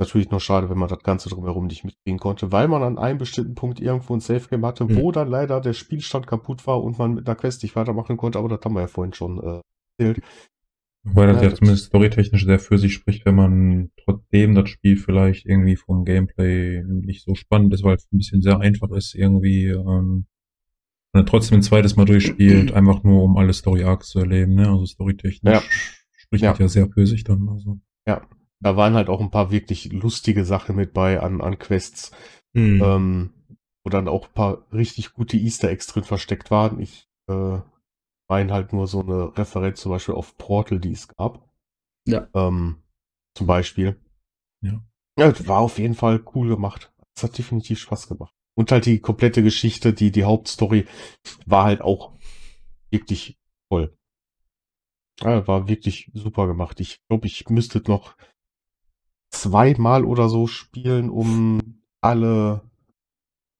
Natürlich 0.00 0.30
nur 0.30 0.40
schade, 0.40 0.70
wenn 0.70 0.78
man 0.78 0.88
das 0.88 1.02
Ganze 1.02 1.28
drumherum 1.28 1.66
nicht 1.66 1.84
mitkriegen 1.84 2.20
konnte, 2.20 2.52
weil 2.52 2.68
man 2.68 2.82
an 2.84 2.98
einem 2.98 3.18
bestimmten 3.18 3.54
Punkt 3.54 3.80
irgendwo 3.80 4.14
ein 4.14 4.20
Safe 4.20 4.48
Game 4.48 4.64
hatte, 4.64 4.84
mhm. 4.84 4.96
wo 4.96 5.10
dann 5.10 5.28
leider 5.28 5.60
der 5.60 5.72
Spielstand 5.72 6.26
kaputt 6.26 6.66
war 6.66 6.82
und 6.82 6.98
man 6.98 7.14
mit 7.14 7.26
einer 7.26 7.36
Quest 7.36 7.62
nicht 7.62 7.74
weitermachen 7.74 8.16
konnte, 8.16 8.38
aber 8.38 8.48
das 8.48 8.60
haben 8.64 8.74
wir 8.74 8.82
ja 8.82 8.86
vorhin 8.86 9.12
schon 9.12 9.42
äh, 9.42 9.60
erzählt. 9.98 10.24
Weil 11.02 11.28
das 11.28 11.42
ja, 11.42 11.48
ja 11.48 11.54
zumindest 11.54 11.86
storytechnisch 11.86 12.44
sehr 12.44 12.58
für 12.58 12.78
sich 12.78 12.94
spricht, 12.94 13.24
wenn 13.24 13.34
man 13.34 13.90
trotzdem 14.04 14.54
das 14.54 14.68
Spiel 14.68 14.96
vielleicht 14.96 15.46
irgendwie 15.46 15.76
vom 15.76 16.04
Gameplay 16.04 16.82
nicht 16.84 17.24
so 17.24 17.34
spannend 17.34 17.72
ist, 17.74 17.82
weil 17.82 17.96
es 17.96 18.08
ein 18.12 18.18
bisschen 18.18 18.42
sehr 18.42 18.60
einfach 18.60 18.90
ist, 18.90 19.14
irgendwie 19.14 19.66
ähm, 19.66 20.26
und 21.12 21.28
trotzdem 21.28 21.58
ein 21.58 21.62
zweites 21.62 21.96
Mal 21.96 22.04
durchspielt, 22.04 22.72
einfach 22.74 23.02
nur 23.02 23.22
um 23.22 23.36
alle 23.36 23.52
Story 23.52 23.84
Arcs 23.84 24.08
zu 24.08 24.20
erleben, 24.20 24.54
ne? 24.54 24.68
Also 24.68 24.86
storytechnisch 24.86 25.54
ja. 25.54 25.62
spricht 26.16 26.44
ja. 26.44 26.54
ja 26.54 26.68
sehr 26.68 26.88
für 26.88 27.06
sich 27.06 27.24
dann. 27.24 27.48
Also. 27.48 27.78
Ja, 28.06 28.26
da 28.60 28.76
waren 28.76 28.94
halt 28.94 29.08
auch 29.08 29.20
ein 29.20 29.30
paar 29.30 29.50
wirklich 29.50 29.92
lustige 29.92 30.44
Sachen 30.44 30.76
mit 30.76 30.92
bei 30.92 31.20
an, 31.20 31.40
an 31.40 31.58
Quests, 31.58 32.12
mhm. 32.52 32.82
ähm, 32.82 33.30
wo 33.84 33.90
dann 33.90 34.08
auch 34.08 34.28
ein 34.28 34.34
paar 34.34 34.66
richtig 34.72 35.12
gute 35.12 35.36
Easter 35.36 35.70
Eggs 35.70 35.86
drin 35.86 36.04
versteckt 36.04 36.50
waren. 36.50 36.80
Ich 36.80 37.08
äh, 37.28 37.58
meine 38.28 38.52
halt 38.52 38.72
nur 38.72 38.86
so 38.86 39.00
eine 39.00 39.36
Referenz 39.36 39.80
zum 39.80 39.92
Beispiel 39.92 40.14
auf 40.14 40.36
Portal, 40.36 40.80
die 40.80 40.92
es 40.92 41.08
gab. 41.08 41.48
Ja. 42.06 42.28
Ähm, 42.34 42.82
zum 43.34 43.46
Beispiel. 43.46 44.00
Ja. 44.62 44.82
Ja, 45.18 45.46
war 45.48 45.60
auf 45.60 45.78
jeden 45.78 45.94
Fall 45.94 46.22
cool 46.34 46.48
gemacht. 46.48 46.92
Es 47.16 47.22
hat 47.22 47.36
definitiv 47.36 47.80
Spaß 47.80 48.08
gemacht. 48.08 48.34
Und 48.58 48.72
halt 48.72 48.86
die 48.86 48.98
komplette 48.98 49.44
Geschichte, 49.44 49.92
die, 49.92 50.10
die 50.10 50.24
Hauptstory 50.24 50.88
war 51.46 51.66
halt 51.66 51.80
auch 51.80 52.18
wirklich 52.90 53.38
toll. 53.70 53.96
Ja, 55.20 55.46
war 55.46 55.68
wirklich 55.68 56.10
super 56.12 56.48
gemacht. 56.48 56.80
Ich 56.80 56.98
glaube, 57.06 57.28
ich 57.28 57.48
müsste 57.50 57.80
noch 57.86 58.16
zweimal 59.30 60.04
oder 60.04 60.28
so 60.28 60.48
spielen, 60.48 61.08
um 61.08 61.84
alle, 62.00 62.68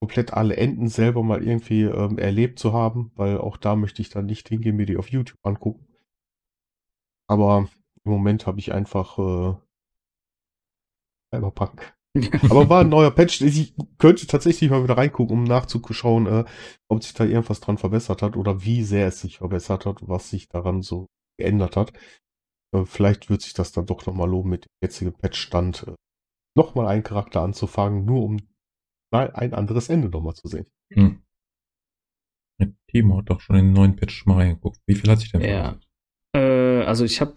komplett 0.01 0.33
alle 0.33 0.57
Enden 0.57 0.89
selber 0.89 1.23
mal 1.23 1.45
irgendwie 1.45 1.83
ähm, 1.83 2.19
erlebt 2.19 2.59
zu 2.59 2.73
haben, 2.73 3.13
weil 3.15 3.39
auch 3.39 3.57
da 3.57 3.77
möchte 3.77 4.03
ich 4.03 4.09
dann 4.09 4.27
nicht 4.27 4.49
hingehen, 4.49 4.75
mir 4.75 4.87
die 4.87 4.97
auf 4.97 5.11
YouTube 5.11 5.39
angucken. 5.45 5.87
Aber 7.29 7.69
im 8.03 8.11
Moment 8.11 8.49
habe 8.49 8.59
ich 8.59 8.73
einfach 8.73 9.17
äh, 9.21 9.55
Cyberpunk. 11.33 11.98
Aber 12.51 12.69
war 12.69 12.81
ein 12.83 12.89
neuer 12.89 13.11
Patch. 13.11 13.41
Ich 13.41 13.75
könnte 13.99 14.27
tatsächlich 14.27 14.71
mal 14.71 14.83
wieder 14.83 14.97
reingucken, 14.97 15.37
um 15.37 15.45
nachzuschauen, 15.45 16.27
äh, 16.27 16.45
ob 16.89 17.03
sich 17.03 17.15
da 17.15 17.25
irgendwas 17.25 17.61
dran 17.61 17.79
verbessert 17.79 18.23
hat 18.23 18.37
oder 18.37 18.63
wie 18.65 18.83
sehr 18.83 19.09
es 19.09 19.21
sich 19.21 19.39
verbessert 19.39 19.87
hat, 19.87 20.09
was 20.09 20.31
sich 20.31 20.49
daran 20.49 20.83
so 20.83 21.07
geändert 21.39 21.77
hat. 21.77 21.93
Äh, 22.75 22.85
vielleicht 22.85 23.31
wird 23.31 23.43
sich 23.43 23.55
das 23.55 23.73
dann 23.73 23.87
doch 23.87 24.07
nochmal 24.07 24.29
lohnen, 24.29 24.51
mit 24.51 24.65
dem 24.65 24.71
jetzigen 24.83 25.13
Patch-Stand 25.13 25.87
äh, 25.89 25.95
nochmal 26.57 26.87
einen 26.89 27.03
Charakter 27.03 27.43
anzufangen, 27.43 28.05
nur 28.05 28.25
um 28.25 28.37
mal 29.13 29.31
ein 29.33 29.55
anderes 29.55 29.89
Ende 29.89 30.09
nochmal 30.09 30.35
zu 30.35 30.49
sehen. 30.49 30.67
Hm. 30.93 31.23
Timo 32.91 33.19
hat 33.19 33.31
doch 33.31 33.41
schon 33.41 33.57
in 33.57 33.67
den 33.67 33.75
neuen 33.75 33.97
Patch 33.97 34.27
mal 34.27 34.39
reingeguckt. 34.39 34.79
Wie 34.87 34.95
viel 34.95 35.11
hat 35.11 35.21
sich 35.21 35.31
denn 35.31 35.43
Ja. 35.43 35.79
Äh, 36.35 36.83
also 36.83 37.05
ich 37.05 37.21
habe 37.21 37.35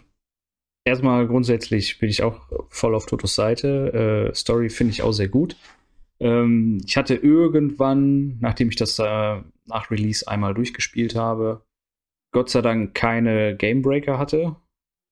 erstmal 0.86 1.28
grundsätzlich 1.28 2.00
bin 2.00 2.10
ich 2.10 2.24
auch 2.24 2.50
voll 2.70 2.96
auf 2.96 3.06
Totos 3.06 3.36
Seite. 3.36 4.30
Äh, 4.32 4.36
Story 4.36 4.70
finde 4.70 4.92
ich 4.92 5.02
auch 5.02 5.12
sehr 5.12 5.30
gut. 5.30 5.56
Ähm, 6.20 6.82
ich 6.86 6.98
hatte 6.98 7.16
irgendwann, 7.16 8.40
nachdem 8.40 8.70
ich 8.70 8.76
das 8.76 9.00
äh, 9.00 9.42
nach 9.66 9.92
Release 9.92 10.28
einmal 10.28 10.54
durchgespielt 10.54 11.16
habe, 11.16 11.66
Gott 12.34 12.50
sei 12.50 12.62
Dank 12.62 12.94
keine 12.94 13.56
Gamebreaker 13.58 14.18
hatte. 14.18 14.56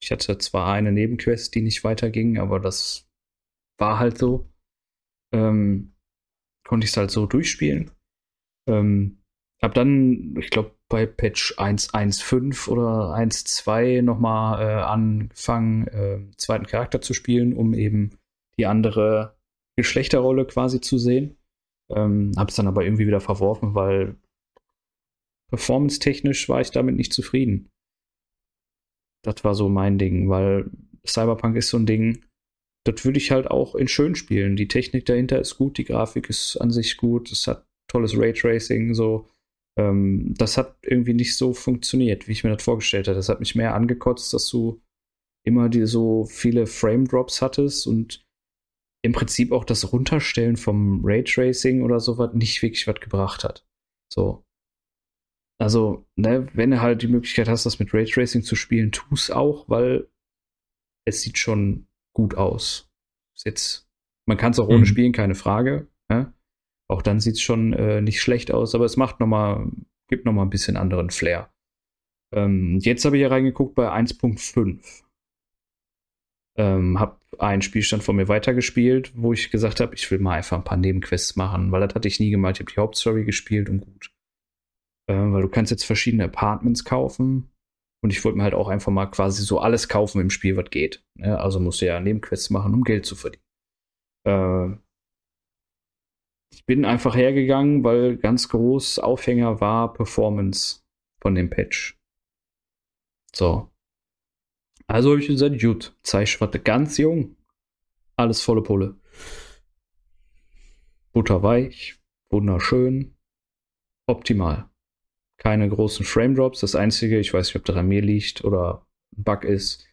Ich 0.02 0.12
hatte 0.12 0.38
zwar 0.38 0.74
eine 0.74 0.92
Nebenquest, 0.92 1.54
die 1.56 1.62
nicht 1.62 1.84
weiterging, 1.84 2.38
aber 2.38 2.60
das 2.60 3.10
war 3.78 4.00
halt 4.00 4.18
so. 4.18 4.50
Ähm, 5.34 5.94
konnte 6.66 6.86
ich 6.86 6.92
es 6.92 6.98
halt 6.98 7.12
so 7.12 7.26
durchspielen. 7.26 7.92
Ähm, 8.68 9.22
hab 9.62 9.74
dann, 9.74 10.36
ich 10.38 10.50
glaube, 10.50 10.79
bei 10.90 11.06
Patch 11.06 11.58
1.1.5 11.58 12.68
oder 12.68 13.14
1.2 13.16 14.02
nochmal 14.02 14.62
äh, 14.62 14.82
angefangen, 14.82 15.88
äh, 15.88 16.20
zweiten 16.38 16.66
Charakter 16.66 17.00
zu 17.00 17.14
spielen, 17.14 17.54
um 17.54 17.74
eben 17.74 18.18
die 18.58 18.66
andere 18.66 19.38
Geschlechterrolle 19.78 20.46
quasi 20.46 20.82
zu 20.82 20.98
sehen. 20.98 21.38
Ähm, 21.92 22.32
hab's 22.36 22.56
dann 22.56 22.68
aber 22.68 22.84
irgendwie 22.84 23.08
wieder 23.08 23.22
verworfen, 23.22 23.76
weil 23.76 24.16
performance-technisch 25.50 26.50
war 26.50 26.62
ich 26.62 26.72
damit 26.72 26.96
nicht 26.96 27.14
zufrieden. 27.14 27.70
Das 29.24 29.44
war 29.44 29.56
so 29.56 29.70
mein 29.70 29.98
Ding, 29.98 30.30
weil 30.30 30.70
Cyberpunk 31.08 31.56
ist 31.56 31.70
so 31.70 31.78
ein 31.78 31.86
Ding, 31.86 32.26
das 32.86 33.06
würde 33.06 33.18
ich 33.18 33.32
halt 33.32 33.48
auch 33.48 33.76
in 33.76 33.88
schön 33.88 34.16
spielen. 34.16 34.56
Die 34.56 34.68
Technik 34.68 35.06
dahinter 35.06 35.40
ist 35.40 35.58
gut, 35.58 35.78
die 35.78 35.84
Grafik 35.84 36.30
ist 36.30 36.58
an 36.58 36.72
sich 36.72 36.98
gut, 36.98 37.32
es 37.32 37.48
hat 37.48 37.66
tolles 37.88 38.18
Raytracing, 38.18 38.94
so. 38.94 39.28
Ähm, 39.80 40.34
das 40.38 40.58
hat 40.58 40.78
irgendwie 40.82 41.14
nicht 41.14 41.38
so 41.38 41.54
funktioniert, 41.54 42.28
wie 42.28 42.34
ich 42.34 42.44
mir 42.44 42.50
das 42.50 42.64
vorgestellt 42.64 43.08
habe. 43.08 43.16
Das 43.16 43.30
hat 43.30 43.40
mich 43.40 43.56
mehr 43.56 43.76
angekotzt, 43.76 44.34
dass 44.34 44.50
du 44.50 44.82
immer 45.46 45.70
die 45.70 45.86
so 45.86 46.26
viele 46.26 46.68
Frame 46.68 47.08
Drops 47.08 47.42
hattest 47.42 47.88
und 47.88 48.26
im 49.02 49.14
Prinzip 49.14 49.54
auch 49.54 49.64
das 49.64 49.94
Runterstellen 49.94 50.58
vom 50.58 51.00
Raytracing 51.06 51.84
oder 51.84 52.02
sowas 52.02 52.34
nicht 52.34 52.62
wirklich 52.62 52.86
was 52.88 53.00
gebracht 53.00 53.46
hat. 53.46 53.66
So. 54.14 54.44
Also, 55.62 56.06
ne, 56.18 56.48
wenn 56.54 56.72
du 56.72 56.82
halt 56.82 57.02
die 57.02 57.08
Möglichkeit 57.08 57.48
hast, 57.48 57.66
das 57.66 57.80
mit 57.80 57.94
Raytracing 57.94 58.44
zu 58.44 58.56
spielen, 58.56 58.92
tu 58.92 59.06
es 59.14 59.32
auch, 59.32 59.70
weil 59.70 60.10
es 61.08 61.22
sieht 61.22 61.38
schon 61.38 61.88
gut 62.14 62.36
aus. 62.36 62.92
Ist 63.36 63.46
jetzt, 63.46 63.90
man 64.28 64.38
kann 64.38 64.52
es 64.52 64.60
auch 64.60 64.68
ohne 64.68 64.80
mhm. 64.80 64.86
spielen, 64.86 65.12
keine 65.14 65.36
Frage. 65.36 65.88
Ne? 66.10 66.34
Auch 66.90 67.02
dann 67.02 67.20
sieht 67.20 67.36
es 67.36 67.42
schon 67.42 67.74
äh, 67.74 68.02
nicht 68.02 68.22
schlecht 68.22 68.52
aus, 68.52 68.74
aber 68.74 68.86
es 68.86 68.98
macht 68.98 69.20
noch 69.20 69.28
mal, 69.28 69.72
gibt 70.08 70.26
noch 70.26 70.34
mal 70.34 70.42
ein 70.42 70.50
bisschen 70.50 70.76
anderen 70.76 71.12
Flair. 71.12 71.52
Ähm, 72.34 72.80
jetzt 72.82 73.06
habe 73.06 73.18
ich 73.18 73.22
hier 73.22 73.32
reingeguckt 73.32 73.76
bei 73.76 73.92
1.5. 73.92 75.04
Ähm, 76.58 77.00
habe 77.00 77.18
einen 77.38 77.62
Spielstand 77.62 78.04
von 78.04 78.16
mir 78.16 78.28
weitergespielt, 78.28 79.14
wo 79.16 79.34
ich 79.34 79.52
gesagt 79.52 79.80
habe, 79.80 79.96
ich 79.96 80.10
will 80.12 80.20
mal 80.20 80.36
einfach 80.36 80.58
ein 80.58 80.64
paar 80.64 80.78
Nebenquests 80.78 81.36
machen, 81.36 81.72
weil 81.72 81.82
das 81.82 81.96
hatte 81.96 82.08
ich 82.08 82.20
nie 82.20 82.32
gemacht. 82.32 82.56
Ich 82.56 82.62
habe 82.62 82.72
die 82.72 82.80
Hauptstory 82.80 83.24
gespielt 83.24 83.70
und 83.70 83.82
gut. 83.82 84.12
Äh, 85.08 85.14
weil 85.14 85.42
du 85.42 85.50
kannst 85.50 85.72
jetzt 85.72 85.86
verschiedene 85.86 86.26
Apartments 86.26 86.84
kaufen 86.84 87.52
und 88.04 88.12
ich 88.12 88.24
wollte 88.24 88.38
mir 88.38 88.44
halt 88.44 88.54
auch 88.54 88.68
einfach 88.68 88.92
mal 88.92 89.08
quasi 89.08 89.44
so 89.44 89.60
alles 89.60 89.90
kaufen 89.90 90.22
im 90.22 90.30
Spiel, 90.30 90.58
was 90.58 90.70
geht. 90.70 91.04
Ne? 91.16 91.40
Also 91.40 91.60
musst 91.60 91.82
du 91.82 91.86
ja 91.86 92.00
Nebenquests 92.00 92.50
machen, 92.50 92.74
um 92.74 92.84
Geld 92.84 93.06
zu 93.06 93.16
verdienen. 93.16 93.44
Äh, 94.26 94.78
ich 96.52 96.66
bin 96.66 96.86
einfach 96.86 97.16
hergegangen, 97.16 97.84
weil 97.84 98.18
ganz 98.18 98.50
groß 98.50 99.00
Aufhänger 99.00 99.62
war 99.62 99.94
Performance 99.94 100.82
von 101.22 101.36
dem 101.36 101.50
Patch. 101.50 101.98
So. 103.34 103.72
Also 104.88 105.12
habe 105.12 105.22
ich 105.22 105.28
gesagt, 105.28 105.62
gut, 105.62 105.96
Zeitschwatte 106.04 106.60
ganz 106.60 106.98
jung. 106.98 107.36
Alles 108.16 108.42
volle 108.42 108.64
Pulle. 108.64 109.00
Butterweich, 111.12 112.00
wunderschön, 112.30 113.16
optimal. 114.08 114.70
Keine 115.38 115.70
großen 115.70 116.06
Frame 116.06 116.36
Drops. 116.36 116.60
Das 116.60 116.76
einzige, 116.76 117.20
ich 117.20 117.34
weiß 117.34 117.48
nicht, 117.48 117.56
ob 117.56 117.66
das 117.66 117.78
an 117.78 117.88
mir 117.88 118.02
liegt 118.02 118.44
oder 118.44 118.86
ein 119.16 119.24
Bug 119.24 119.44
ist, 119.44 119.88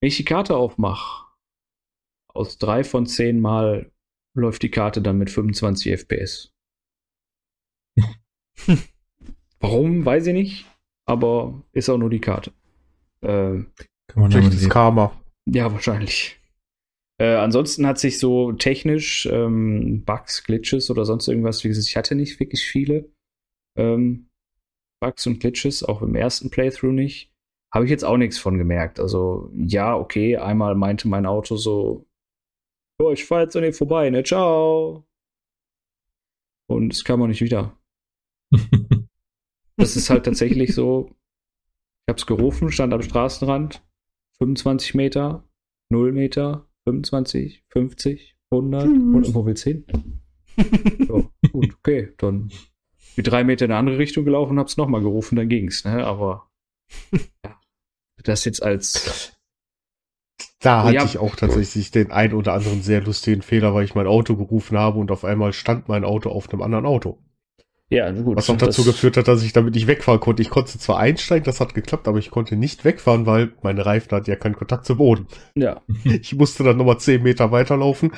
wenn 0.00 0.08
ich 0.08 0.16
die 0.16 0.24
Karte 0.24 0.56
aufmache, 0.56 1.26
aus 2.28 2.58
drei 2.58 2.82
von 2.84 3.06
zehn 3.06 3.40
Mal 3.40 3.92
läuft 4.34 4.62
die 4.62 4.70
Karte 4.70 5.02
dann 5.02 5.18
mit 5.18 5.30
25 5.30 5.92
FPS. 5.92 6.52
Warum, 9.60 10.04
weiß 10.04 10.26
ich 10.28 10.34
nicht, 10.34 10.66
aber 11.06 11.62
ist 11.72 11.88
auch 11.88 11.98
nur 11.98 12.10
die 12.10 12.20
Karte. 12.20 12.52
Äh, 13.22 13.64
Kann 14.06 14.16
man 14.16 14.30
Schlechtes 14.30 14.68
Karma. 14.68 15.12
Ja, 15.46 15.72
wahrscheinlich. 15.72 16.40
Äh, 17.20 17.34
ansonsten 17.34 17.86
hat 17.86 17.98
sich 17.98 18.18
so 18.18 18.52
technisch 18.52 19.26
ähm, 19.30 20.04
Bugs, 20.04 20.44
Glitches 20.44 20.90
oder 20.90 21.04
sonst 21.04 21.28
irgendwas, 21.28 21.62
wie 21.64 21.68
gesagt, 21.68 21.86
ich 21.86 21.96
hatte 21.96 22.14
nicht 22.14 22.40
wirklich 22.40 22.64
viele 22.64 23.10
ähm, 23.76 24.30
Bugs 25.00 25.26
und 25.26 25.40
Glitches, 25.40 25.82
auch 25.82 26.02
im 26.02 26.14
ersten 26.14 26.50
Playthrough 26.50 26.92
nicht. 26.92 27.30
Habe 27.72 27.84
ich 27.84 27.90
jetzt 27.90 28.04
auch 28.04 28.16
nichts 28.16 28.38
von 28.38 28.58
gemerkt. 28.58 28.98
Also, 28.98 29.50
ja, 29.54 29.96
okay, 29.96 30.36
einmal 30.38 30.74
meinte 30.74 31.08
mein 31.08 31.26
Auto 31.26 31.56
so, 31.56 32.06
oh, 33.00 33.10
ich 33.12 33.24
fahre 33.24 33.42
jetzt 33.42 33.56
an 33.56 33.62
dir 33.62 33.72
vorbei, 33.72 34.10
ne, 34.10 34.22
ciao. 34.22 35.06
Und 36.68 36.92
es 36.92 37.04
kam 37.04 37.22
auch 37.22 37.26
nicht 37.26 37.40
wieder. 37.40 37.76
das 39.76 39.96
ist 39.96 40.10
halt 40.10 40.24
tatsächlich 40.24 40.74
so, 40.74 41.10
ich 41.10 42.12
habe 42.12 42.18
es 42.18 42.26
gerufen, 42.26 42.70
stand 42.70 42.92
am 42.92 43.02
Straßenrand, 43.02 43.82
25 44.38 44.94
Meter, 44.94 45.48
0 45.90 46.12
Meter, 46.12 46.68
25, 46.84 47.64
50, 47.68 48.36
100, 48.50 48.84
und 48.84 49.34
wo 49.34 49.46
will's 49.46 49.62
hin? 49.62 49.84
so, 51.06 51.30
gut, 51.52 51.74
okay, 51.78 52.12
dann 52.18 52.50
wie 53.16 53.22
drei 53.22 53.44
Meter 53.44 53.64
in 53.64 53.70
eine 53.70 53.78
andere 53.78 53.98
Richtung 53.98 54.24
gelaufen 54.24 54.52
und 54.52 54.58
hab's 54.58 54.76
nochmal 54.76 55.00
gerufen, 55.00 55.36
dann 55.36 55.48
ging's, 55.48 55.84
ne? 55.84 56.04
Aber 56.06 56.50
ja, 57.44 57.60
das 58.22 58.44
jetzt 58.44 58.62
als. 58.62 59.39
Da 60.60 60.84
hatte 60.84 60.94
ja, 60.94 61.04
ich 61.04 61.18
auch 61.18 61.36
tatsächlich 61.36 61.90
den 61.90 62.10
ein 62.10 62.34
oder 62.34 62.52
anderen 62.52 62.82
sehr 62.82 63.00
lustigen 63.00 63.42
Fehler, 63.42 63.74
weil 63.74 63.84
ich 63.84 63.94
mein 63.94 64.06
Auto 64.06 64.36
gerufen 64.36 64.76
habe 64.78 64.98
und 64.98 65.10
auf 65.10 65.24
einmal 65.24 65.52
stand 65.52 65.88
mein 65.88 66.04
Auto 66.04 66.30
auf 66.30 66.52
einem 66.52 66.62
anderen 66.62 66.84
Auto. 66.84 67.18
Ja, 67.88 68.10
gut. 68.12 68.36
Was 68.36 68.48
auch 68.48 68.56
dazu 68.56 68.84
geführt 68.84 69.16
hat, 69.16 69.26
dass 69.26 69.42
ich 69.42 69.52
damit 69.52 69.74
nicht 69.74 69.88
wegfahren 69.88 70.20
konnte. 70.20 70.42
Ich 70.42 70.50
konnte 70.50 70.78
zwar 70.78 70.98
einsteigen, 70.98 71.44
das 71.44 71.60
hat 71.60 71.74
geklappt, 71.74 72.06
aber 72.06 72.18
ich 72.18 72.30
konnte 72.30 72.54
nicht 72.54 72.84
wegfahren, 72.84 73.26
weil 73.26 73.52
meine 73.62 73.84
Reifen 73.84 74.12
hatten 74.12 74.30
ja 74.30 74.36
keinen 74.36 74.54
Kontakt 74.54 74.86
zum 74.86 74.98
Boden. 74.98 75.26
Ja. 75.56 75.80
Ich 76.04 76.34
musste 76.36 76.62
dann 76.62 76.76
nochmal 76.76 76.98
zehn 76.98 77.22
Meter 77.22 77.50
weiterlaufen 77.50 78.12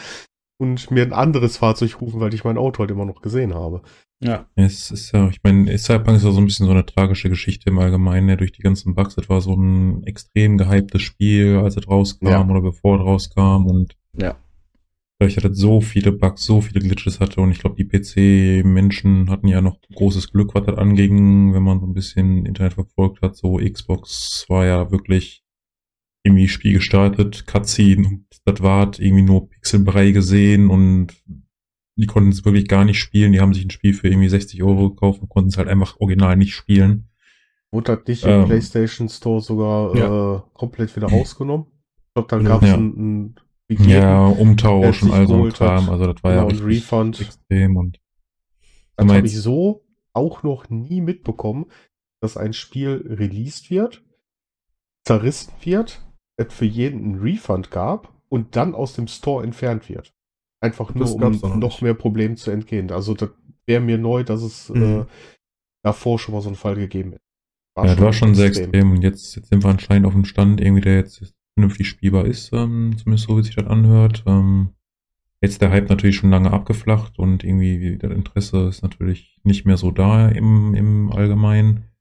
und 0.59 0.91
mir 0.91 1.03
ein 1.03 1.13
anderes 1.13 1.57
Fahrzeug 1.57 2.01
rufen, 2.01 2.21
weil 2.21 2.35
ich 2.35 2.45
mein 2.45 2.59
Auto 2.59 2.81
halt 2.81 2.91
immer 2.91 3.05
noch 3.05 3.23
gesehen 3.23 3.55
habe. 3.55 3.83
Ja. 4.23 4.47
Es 4.55 4.91
ist 4.91 5.13
ja, 5.13 5.29
ich 5.29 5.41
meine, 5.43 5.77
Cyberpunk 5.77 6.17
ist 6.17 6.25
ja 6.25 6.31
so 6.31 6.39
ein 6.39 6.45
bisschen 6.45 6.67
so 6.67 6.73
eine 6.73 6.87
tragische 6.87 7.29
Geschichte 7.29 7.71
im 7.71 7.79
Allgemeinen, 7.79 8.29
ja, 8.29 8.37
durch 8.37 8.53
die 8.53 8.63
ganzen 8.63 8.95
Bugs. 8.95 9.17
Das 9.17 9.29
war 9.29 9.41
so 9.41 9.55
ein 9.55 10.05
extrem 10.05 10.59
gehyptes 10.59 11.03
Spiel, 11.03 11.57
als 11.57 11.77
es 11.77 11.89
rauskam 11.89 12.29
ja. 12.29 12.49
oder 12.49 12.61
bevor 12.61 13.01
es 13.01 13.05
rauskam 13.05 13.67
und 13.67 13.97
ja. 14.17 14.37
ich 15.19 15.37
hatte 15.37 15.53
so 15.55 15.81
viele 15.81 16.13
Bugs, 16.13 16.45
so 16.45 16.61
viele 16.61 16.81
Glitches 16.81 17.19
hatte 17.19 17.41
und 17.41 17.51
ich 17.51 17.59
glaube, 17.59 17.77
die 17.77 17.89
PC-Menschen 17.89 19.29
hatten 19.29 19.49
ja 19.49 19.61
noch 19.61 19.79
großes 19.93 20.31
Glück, 20.31 20.55
was 20.55 20.67
das 20.67 20.79
anging, 20.79 21.53
wenn 21.53 21.63
man 21.65 21.81
so 21.81 21.87
ein 21.87 21.95
bisschen 21.95 22.47
Internet 22.47 22.75
verfolgt 22.75 23.23
hat. 23.23 23.35
So 23.35 23.57
Xbox 23.57 24.45
war 24.49 24.67
ja 24.67 24.93
wirklich 24.93 25.42
irgendwie 26.25 26.49
Spiel 26.49 26.75
gestartet, 26.75 27.47
Cutscene 27.47 28.07
und 28.07 28.27
das 28.45 28.63
war 28.63 28.91
irgendwie 28.99 29.23
nur 29.23 29.49
Pixelbrei 29.49 30.13
gesehen 30.13 30.71
und 30.71 31.15
die 31.97 32.07
konnten 32.07 32.31
es 32.31 32.45
wirklich 32.45 32.69
gar 32.69 32.85
nicht 32.85 32.99
spielen. 32.99 33.33
Die 33.33 33.41
haben 33.41 33.55
sich 33.55 33.65
ein 33.65 33.71
Spiel 33.71 33.93
für 33.93 34.09
irgendwie 34.09 34.29
60 34.29 34.63
Euro 34.63 34.91
gekauft 34.91 35.21
und 35.21 35.29
konnten 35.29 35.51
es 35.51 35.59
halt 35.59 35.69
einfach 35.69 36.01
original 36.01 36.37
nicht 36.37 36.55
spielen. 36.55 37.09
Wurde 37.71 37.97
das 37.97 38.07
nicht 38.07 38.25
ähm, 38.25 38.43
im 38.43 38.47
PlayStation 38.47 39.09
Store 39.09 39.41
sogar 39.41 39.97
ja. 39.97 40.37
äh, 40.37 40.41
komplett 40.55 40.95
wieder 40.97 41.09
rausgenommen? 41.09 41.67
Ich 42.09 42.15
glaube, 42.15 42.29
dann 42.29 42.45
gab 42.45 42.63
es 42.63 42.69
ja. 42.69 42.77
ein, 42.77 43.35
ein 43.69 43.89
Ja, 43.89 44.27
Umtausch 44.27 45.03
und 45.03 45.13
all 45.13 45.27
so 45.27 45.45
ein 45.45 45.53
Kram. 45.53 45.89
Also 45.89 46.13
das 46.13 46.23
war 46.23 46.33
genau, 46.33 46.43
ja 46.43 46.49
richtig 46.49 46.67
Refund. 46.67 47.21
extrem 47.21 47.77
und 47.77 47.99
das 48.97 49.09
habe 49.09 49.27
ich 49.27 49.37
so 49.37 49.85
auch 50.13 50.43
noch 50.43 50.69
nie 50.69 51.01
mitbekommen, 51.01 51.67
dass 52.21 52.37
ein 52.37 52.53
Spiel 52.53 53.05
released 53.09 53.71
wird, 53.71 54.05
zerrissen 55.05 55.53
wird, 55.63 56.03
es 56.49 56.55
für 56.55 56.65
jeden 56.65 57.05
einen 57.05 57.21
Refund 57.21 57.71
gab 57.71 58.13
und 58.29 58.57
dann 58.57 58.75
aus 58.75 58.95
dem 58.95 59.07
Store 59.07 59.45
entfernt 59.45 59.89
wird. 59.89 60.13
Einfach 60.61 60.95
nur, 60.95 61.13
um 61.13 61.21
noch, 61.21 61.57
noch 61.57 61.81
mehr 61.81 61.95
Problemen 61.95 62.37
zu 62.37 62.51
entgehen. 62.51 62.91
Also 62.91 63.15
das 63.15 63.31
wäre 63.67 63.81
mir 63.81 63.99
neu, 63.99 64.25
dass 64.25 64.43
es 64.43 64.71
äh, 64.71 64.79
mhm. 64.79 65.01
äh, 65.01 65.05
davor 65.85 66.19
schon 66.19 66.35
mal 66.35 66.41
so 66.41 66.49
einen 66.49 66.57
Fall 66.57 66.77
gegeben 66.77 67.13
hätte. 67.13 67.23
War 67.75 67.87
ja, 67.87 67.95
das 67.95 68.05
war 68.05 68.13
schon 68.13 68.35
sehr 68.35 68.47
extrem. 68.47 68.93
Und 68.93 69.03
jetzt, 69.03 69.35
jetzt 69.35 69.49
sind 69.49 69.65
wir 69.65 69.71
anscheinend 69.71 70.07
auf 70.07 70.13
dem 70.13 70.25
Stand, 70.25 70.61
irgendwie, 70.61 70.83
der 70.83 70.97
jetzt 70.97 71.35
vernünftig 71.55 71.89
spielbar 71.89 72.27
ist, 72.27 72.53
ähm, 72.53 72.95
zumindest 72.97 73.29
so, 73.29 73.39
wie 73.39 73.43
sich 73.43 73.57
das 73.57 73.67
anhört. 73.67 74.25
Ähm, 74.27 74.71
jetzt 75.41 75.61
der 75.61 75.71
Hype 75.71 75.89
natürlich 75.89 76.17
schon 76.17 76.31
lange 76.31 76.53
abgeflacht 76.53 77.19
und 77.19 77.45
irgendwie 77.45 77.99
das 77.99 78.13
Interesse 78.13 78.69
ist 78.69 78.83
natürlich 78.83 79.39
nicht 79.43 79.67
mehr 79.67 79.77
so 79.77 79.91
da 79.91 80.29
im, 80.29 80.75
im 80.75 81.11
Allgemeinen. 81.11 81.92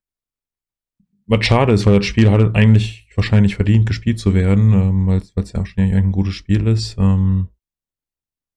Was 1.32 1.46
schade 1.46 1.72
ist, 1.72 1.86
weil 1.86 1.98
das 1.98 2.06
Spiel 2.06 2.30
hat 2.30 2.58
eigentlich 2.58 3.08
wahrscheinlich 3.16 3.56
verdient, 3.56 3.86
gespielt 3.86 4.20
zu 4.20 4.34
werden, 4.34 4.74
ähm, 4.74 5.08
weil 5.08 5.20
es 5.20 5.52
ja 5.54 5.62
auch 5.62 5.66
schon 5.66 5.82
ein 5.86 6.12
gutes 6.12 6.34
Spiel 6.34 6.68
ist. 6.68 6.98
Ähm, 7.00 7.48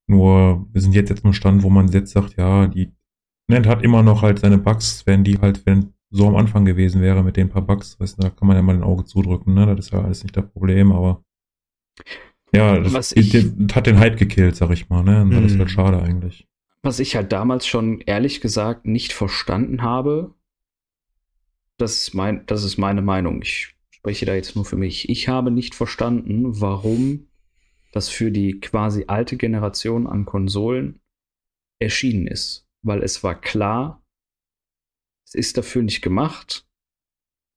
nur 0.09 0.67
wir 0.73 0.81
sind 0.81 0.93
jetzt 0.93 1.09
jetzt 1.09 1.25
am 1.25 1.33
Stand, 1.33 1.63
wo 1.63 1.71
man 1.71 1.87
jetzt 1.87 2.11
sagt, 2.11 2.37
ja, 2.37 2.67
die 2.67 2.91
Net 3.49 3.69
hat 3.69 3.85
immer 3.85 4.03
noch 4.03 4.23
halt 4.23 4.41
seine 4.41 4.59
Bugs, 4.59 5.07
wenn 5.07 5.23
die 5.23 5.39
halt, 5.39 5.65
wenn 5.67 5.93
so 6.11 6.27
am 6.27 6.35
Anfang 6.35 6.65
gewesen 6.65 7.01
wäre 7.01 7.23
mit 7.23 7.37
den 7.37 7.49
paar 7.49 7.63
Bugs, 7.63 8.01
weißt 8.01 8.19
du, 8.19 8.23
da 8.23 8.31
kann 8.31 8.49
man 8.49 8.57
ja 8.57 8.63
mal 8.63 8.75
ein 8.75 8.83
Auge 8.83 9.05
zudrücken, 9.05 9.55
ne? 9.55 9.67
Das 9.67 9.87
ist 9.87 9.93
ja 9.93 10.03
alles 10.03 10.25
nicht 10.25 10.37
das 10.37 10.51
Problem, 10.51 10.91
aber 10.91 11.23
ja, 12.53 12.81
das, 12.81 13.13
ich, 13.13 13.31
das 13.31 13.77
hat 13.77 13.87
den 13.87 14.01
Hype 14.01 14.17
gekillt, 14.17 14.57
sag 14.57 14.71
ich 14.71 14.89
mal, 14.89 15.05
ne? 15.05 15.25
Das 15.31 15.53
ist 15.53 15.59
halt 15.59 15.69
mhm. 15.69 15.73
schade 15.73 16.03
eigentlich. 16.03 16.49
Was 16.83 16.99
ich 16.99 17.15
halt 17.15 17.31
damals 17.31 17.69
schon 17.69 18.01
ehrlich 18.01 18.41
gesagt 18.41 18.85
nicht 18.85 19.13
verstanden 19.13 19.83
habe, 19.83 20.35
das 21.79 21.99
ist, 21.99 22.15
mein, 22.15 22.47
das 22.47 22.65
ist 22.65 22.79
meine 22.79 23.03
Meinung. 23.03 23.43
Ich 23.43 23.75
spreche 23.91 24.27
da 24.27 24.35
jetzt 24.35 24.55
nur 24.55 24.65
für 24.65 24.77
mich. 24.77 25.09
Ich 25.09 25.29
habe 25.29 25.51
nicht 25.51 25.75
verstanden, 25.75 26.61
warum 26.61 27.29
das 27.93 28.09
für 28.09 28.31
die 28.31 28.61
quasi 28.61 29.05
alte 29.07 29.37
Generation 29.37 30.07
an 30.07 30.25
Konsolen 30.25 31.01
erschienen 31.81 32.27
ist. 32.27 32.67
Weil 32.83 33.03
es 33.03 33.23
war 33.23 33.41
klar, 33.41 34.05
es 35.27 35.35
ist 35.35 35.57
dafür 35.57 35.83
nicht 35.83 36.03
gemacht 36.03 36.67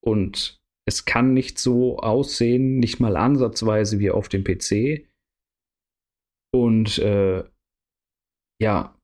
und 0.04 0.62
es 0.88 1.06
kann 1.06 1.34
nicht 1.34 1.60
so 1.60 1.98
aussehen, 2.00 2.80
nicht 2.80 3.00
mal 3.00 3.18
ansatzweise 3.18 4.00
wie 4.00 4.10
auf 4.10 4.30
dem 4.30 4.44
PC. 4.44 5.10
Und 6.54 6.98
äh, 7.00 7.44
ja, 8.62 8.97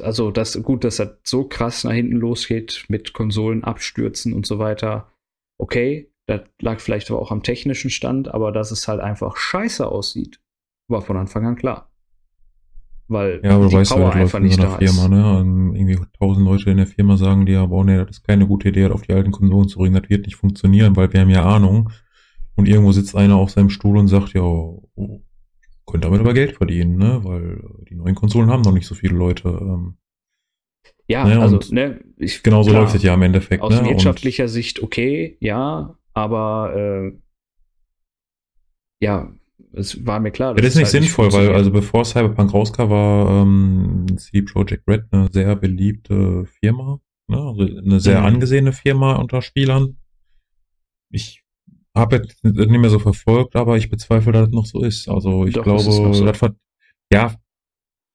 Also, 0.00 0.30
das, 0.30 0.60
gut, 0.62 0.84
dass 0.84 0.96
das 0.96 1.16
so 1.24 1.44
krass 1.44 1.84
nach 1.84 1.92
hinten 1.92 2.16
losgeht 2.16 2.84
mit 2.88 3.12
Konsolen 3.12 3.64
abstürzen 3.64 4.32
und 4.32 4.46
so 4.46 4.58
weiter. 4.58 5.08
Okay, 5.58 6.10
das 6.26 6.42
lag 6.60 6.80
vielleicht 6.80 7.10
aber 7.10 7.20
auch 7.20 7.30
am 7.30 7.42
technischen 7.42 7.90
Stand, 7.90 8.28
aber 8.32 8.52
dass 8.52 8.70
es 8.70 8.86
halt 8.88 9.00
einfach 9.00 9.36
scheiße 9.36 9.86
aussieht, 9.86 10.40
war 10.88 11.02
von 11.02 11.16
Anfang 11.16 11.46
an 11.46 11.56
klar. 11.56 11.90
Weil 13.08 13.40
Ja, 13.42 13.56
aber 13.56 13.66
die 13.66 13.72
du 13.72 13.76
weißt, 13.78 13.92
Power 13.92 14.14
halt, 14.14 14.22
einfach 14.22 14.38
in 14.38 14.44
nicht 14.44 14.56
so 14.56 14.62
einer 14.62 14.70
da 14.72 14.78
Firma, 14.78 15.04
ist. 15.04 15.10
ne? 15.10 15.38
Und 15.38 15.76
irgendwie 15.76 15.98
tausend 16.18 16.46
Leute 16.46 16.70
in 16.70 16.76
der 16.78 16.86
Firma 16.86 17.16
sagen 17.16 17.46
dir, 17.46 17.60
aber 17.60 17.76
oh 17.76 17.84
nee, 17.84 17.96
das 17.98 18.18
ist 18.18 18.26
keine 18.26 18.46
gute 18.46 18.68
Idee, 18.68 18.86
auf 18.86 19.02
die 19.02 19.12
alten 19.12 19.32
Konsolen 19.32 19.68
zu 19.68 19.78
bringen, 19.78 20.00
das 20.00 20.08
wird 20.08 20.26
nicht 20.26 20.36
funktionieren, 20.36 20.96
weil 20.96 21.12
wir 21.12 21.20
haben 21.20 21.30
ja 21.30 21.44
Ahnung. 21.44 21.90
Und 22.54 22.68
irgendwo 22.68 22.92
sitzt 22.92 23.16
einer 23.16 23.36
auf 23.36 23.50
seinem 23.50 23.70
Stuhl 23.70 23.96
und 23.96 24.08
sagt, 24.08 24.34
ja, 24.34 24.42
oh, 24.42 25.22
könnt 25.86 26.04
damit 26.04 26.20
aber 26.20 26.34
Geld 26.34 26.56
verdienen, 26.56 26.96
ne? 26.98 27.20
Weil 27.24 27.62
die 27.88 27.94
neuen 27.94 28.14
Konsolen 28.14 28.50
haben 28.50 28.62
noch 28.62 28.72
nicht 28.72 28.86
so 28.86 28.94
viele 28.94 29.14
Leute. 29.16 29.48
Ähm, 29.48 29.96
Ja, 31.08 31.24
Ne, 31.24 31.40
also, 31.40 31.56
und 31.56 31.72
ne, 31.72 32.00
ich, 32.16 32.42
genauso 32.42 32.70
klar, 32.70 32.82
läuft 32.82 32.94
es 32.94 33.02
ja 33.02 33.14
im 33.14 33.22
Endeffekt, 33.22 33.62
Aus 33.62 33.72
ne? 33.72 33.84
wirtschaftlicher 33.88 34.48
Sicht 34.48 34.82
okay, 34.82 35.36
ja, 35.40 35.96
aber 36.14 36.74
äh, 36.76 37.12
ja, 39.00 39.32
es 39.74 40.04
war 40.06 40.20
mir 40.20 40.30
klar. 40.30 40.50
Und, 40.52 40.58
ja, 40.58 40.62
das 40.62 40.70
ist 40.70 40.76
nicht 40.76 40.84
halt 40.92 40.92
sinnvoll, 40.92 41.26
weil 41.26 41.30
funktioniert. 41.46 41.56
also 41.56 41.70
bevor 41.72 42.04
Cyberpunk 42.04 42.52
rauskam, 42.52 42.90
war 42.90 43.42
ähm, 43.42 44.06
CD 44.16 44.42
Projekt 44.42 44.86
Red 44.86 45.04
eine 45.10 45.28
sehr 45.32 45.56
beliebte 45.56 46.44
Firma, 46.46 47.00
ne? 47.28 47.38
Also 47.38 47.62
eine 47.62 48.00
sehr 48.00 48.20
Mhm. 48.20 48.26
angesehene 48.26 48.72
Firma 48.72 49.16
unter 49.16 49.42
Spielern. 49.42 49.96
Ich 51.10 51.41
habe 51.94 52.16
jetzt 52.16 52.42
nicht 52.42 52.70
mehr 52.70 52.90
so 52.90 52.98
verfolgt, 52.98 53.56
aber 53.56 53.76
ich 53.76 53.90
bezweifle, 53.90 54.32
dass 54.32 54.46
das 54.46 54.52
noch 54.52 54.66
so 54.66 54.82
ist. 54.82 55.08
Also 55.08 55.46
ich 55.46 55.54
Doch, 55.54 55.64
glaube, 55.64 55.80
so. 55.80 56.24
das 56.24 56.40
ja, 57.12 57.34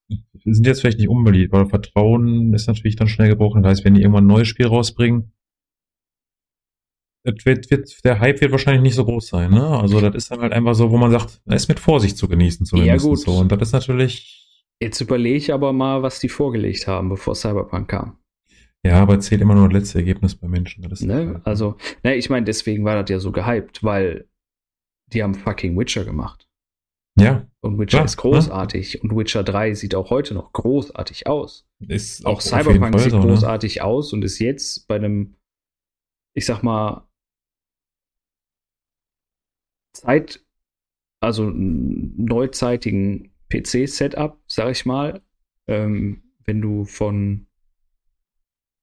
wir 0.08 0.56
sind 0.56 0.66
jetzt 0.66 0.82
vielleicht 0.82 1.00
nicht 1.00 1.10
unbeliebt, 1.10 1.52
weil 1.52 1.68
Vertrauen 1.68 2.54
ist 2.54 2.68
natürlich 2.68 2.96
dann 2.96 3.08
schnell 3.08 3.30
gebrochen. 3.30 3.62
Das 3.62 3.72
heißt, 3.72 3.86
wenn 3.86 3.94
die 3.94 4.02
irgendwann 4.02 4.24
ein 4.24 4.28
neues 4.28 4.48
Spiel 4.48 4.68
rausbringen, 4.68 5.32
wird, 7.24 7.70
wird, 7.70 8.06
der 8.06 8.20
Hype 8.20 8.40
wird 8.40 8.52
wahrscheinlich 8.52 8.82
nicht 8.82 8.96
so 8.96 9.04
groß 9.04 9.28
sein, 9.28 9.52
ne? 9.52 9.68
Also 9.68 10.00
das 10.00 10.16
ist 10.16 10.32
dann 10.32 10.40
halt 10.40 10.54
einfach 10.54 10.76
so, 10.76 10.90
wo 10.92 10.98
man 10.98 11.12
sagt, 11.12 11.42
es 11.46 11.64
ist 11.64 11.68
mit 11.68 11.80
Vorsicht 11.80 12.18
zu 12.18 12.28
genießen 12.30 12.66
zumindest. 12.66 13.06
gut. 13.06 13.20
So. 13.20 13.34
Und 13.34 13.52
das 13.52 13.62
ist 13.62 13.74
natürlich, 13.74 14.48
Jetzt 14.80 15.02
überlege 15.02 15.38
ich 15.38 15.54
aber 15.54 15.74
mal, 15.74 16.04
was 16.04 16.20
die 16.20 16.30
vorgelegt 16.30 16.88
haben, 16.88 17.10
bevor 17.10 17.34
Cyberpunk 17.36 17.90
kam. 17.90 18.18
Ja, 18.86 19.02
aber 19.02 19.20
zählt 19.20 19.42
immer 19.42 19.56
nur 19.56 19.68
das 19.70 19.74
letzte 19.82 20.00
Ergebnis 20.00 20.36
bei 20.36 20.48
Menschen. 20.48 20.84
Ist 20.92 21.02
Ne? 21.04 21.16
halt- 21.34 21.48
Also, 21.48 21.78
ne, 22.04 22.16
ich 22.16 22.30
meine, 22.30 22.46
deswegen 22.46 22.86
war 22.86 23.02
das 23.02 23.10
ja 23.10 23.20
so 23.20 23.32
gehypt, 23.32 23.84
weil 23.84 24.28
die 25.14 25.24
haben 25.24 25.36
fucking 25.36 25.78
Witcher 25.78 26.04
gemacht. 26.06 26.48
ja, 27.20 27.48
Und 27.62 27.80
Witcher 27.80 27.98
Klar, 27.98 28.06
ist 28.06 28.18
großartig. 28.18 29.02
Und 29.04 29.16
Witcher 29.18 29.44
3 29.44 29.74
sieht 29.74 29.96
auch 29.96 30.10
heute 30.12 30.34
noch 30.36 30.54
großartig 30.54 31.26
aus. 31.28 31.68
ist 31.80 32.26
Auch 32.26 32.42
jeden 32.42 32.64
Cyberpunk 32.64 33.00
sieht 33.00 33.12
so, 33.12 33.20
ne? 33.20 33.26
großartig 33.26 33.82
aus 33.82 34.14
und 34.14 34.24
ist 34.24 34.38
jetzt 34.40 34.88
bei 34.88 34.96
einem, 34.98 35.36
ich 36.36 36.46
sag 36.46 36.62
mal, 36.62 37.08
Zeit, 39.94 40.46
also 41.20 41.50
neuzeitigen 41.50 43.34
PC-Setup, 43.50 44.40
sag 44.48 44.70
ich 44.72 44.86
mal, 44.86 45.22
ähm, 45.68 46.22
wenn 46.46 46.62
du 46.62 46.86
von 46.86 47.47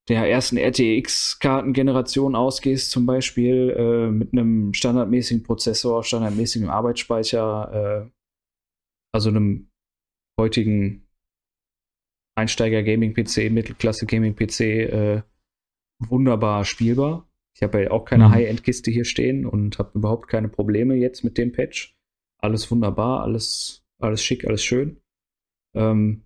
der 0.08 0.28
ersten 0.28 0.58
RTX-Kartengeneration 0.58 2.34
ausgehst, 2.34 2.90
zum 2.90 3.06
Beispiel 3.06 3.70
äh, 3.76 4.10
mit 4.10 4.32
einem 4.32 4.74
standardmäßigen 4.74 5.42
Prozessor, 5.42 6.04
standardmäßigem 6.04 6.68
Arbeitsspeicher, 6.68 8.04
äh, 8.04 8.10
also 9.12 9.30
einem 9.30 9.70
heutigen 10.38 11.06
Einsteiger-Gaming-PC, 12.36 13.50
Mittelklasse-Gaming-PC, 13.50 14.60
äh, 14.60 15.22
wunderbar 16.00 16.64
spielbar. 16.64 17.28
Ich 17.56 17.62
habe 17.62 17.84
ja 17.84 17.90
auch 17.92 18.04
keine 18.04 18.28
Mhm. 18.28 18.32
High-End-Kiste 18.32 18.90
hier 18.90 19.04
stehen 19.04 19.46
und 19.46 19.78
habe 19.78 19.96
überhaupt 19.98 20.28
keine 20.28 20.48
Probleme 20.48 20.96
jetzt 20.96 21.22
mit 21.22 21.38
dem 21.38 21.52
Patch. 21.52 21.96
Alles 22.38 22.70
wunderbar, 22.70 23.22
alles, 23.22 23.84
alles 24.00 24.22
schick, 24.22 24.44
alles 24.44 24.64
schön. 24.64 25.00
Ähm, 25.74 26.24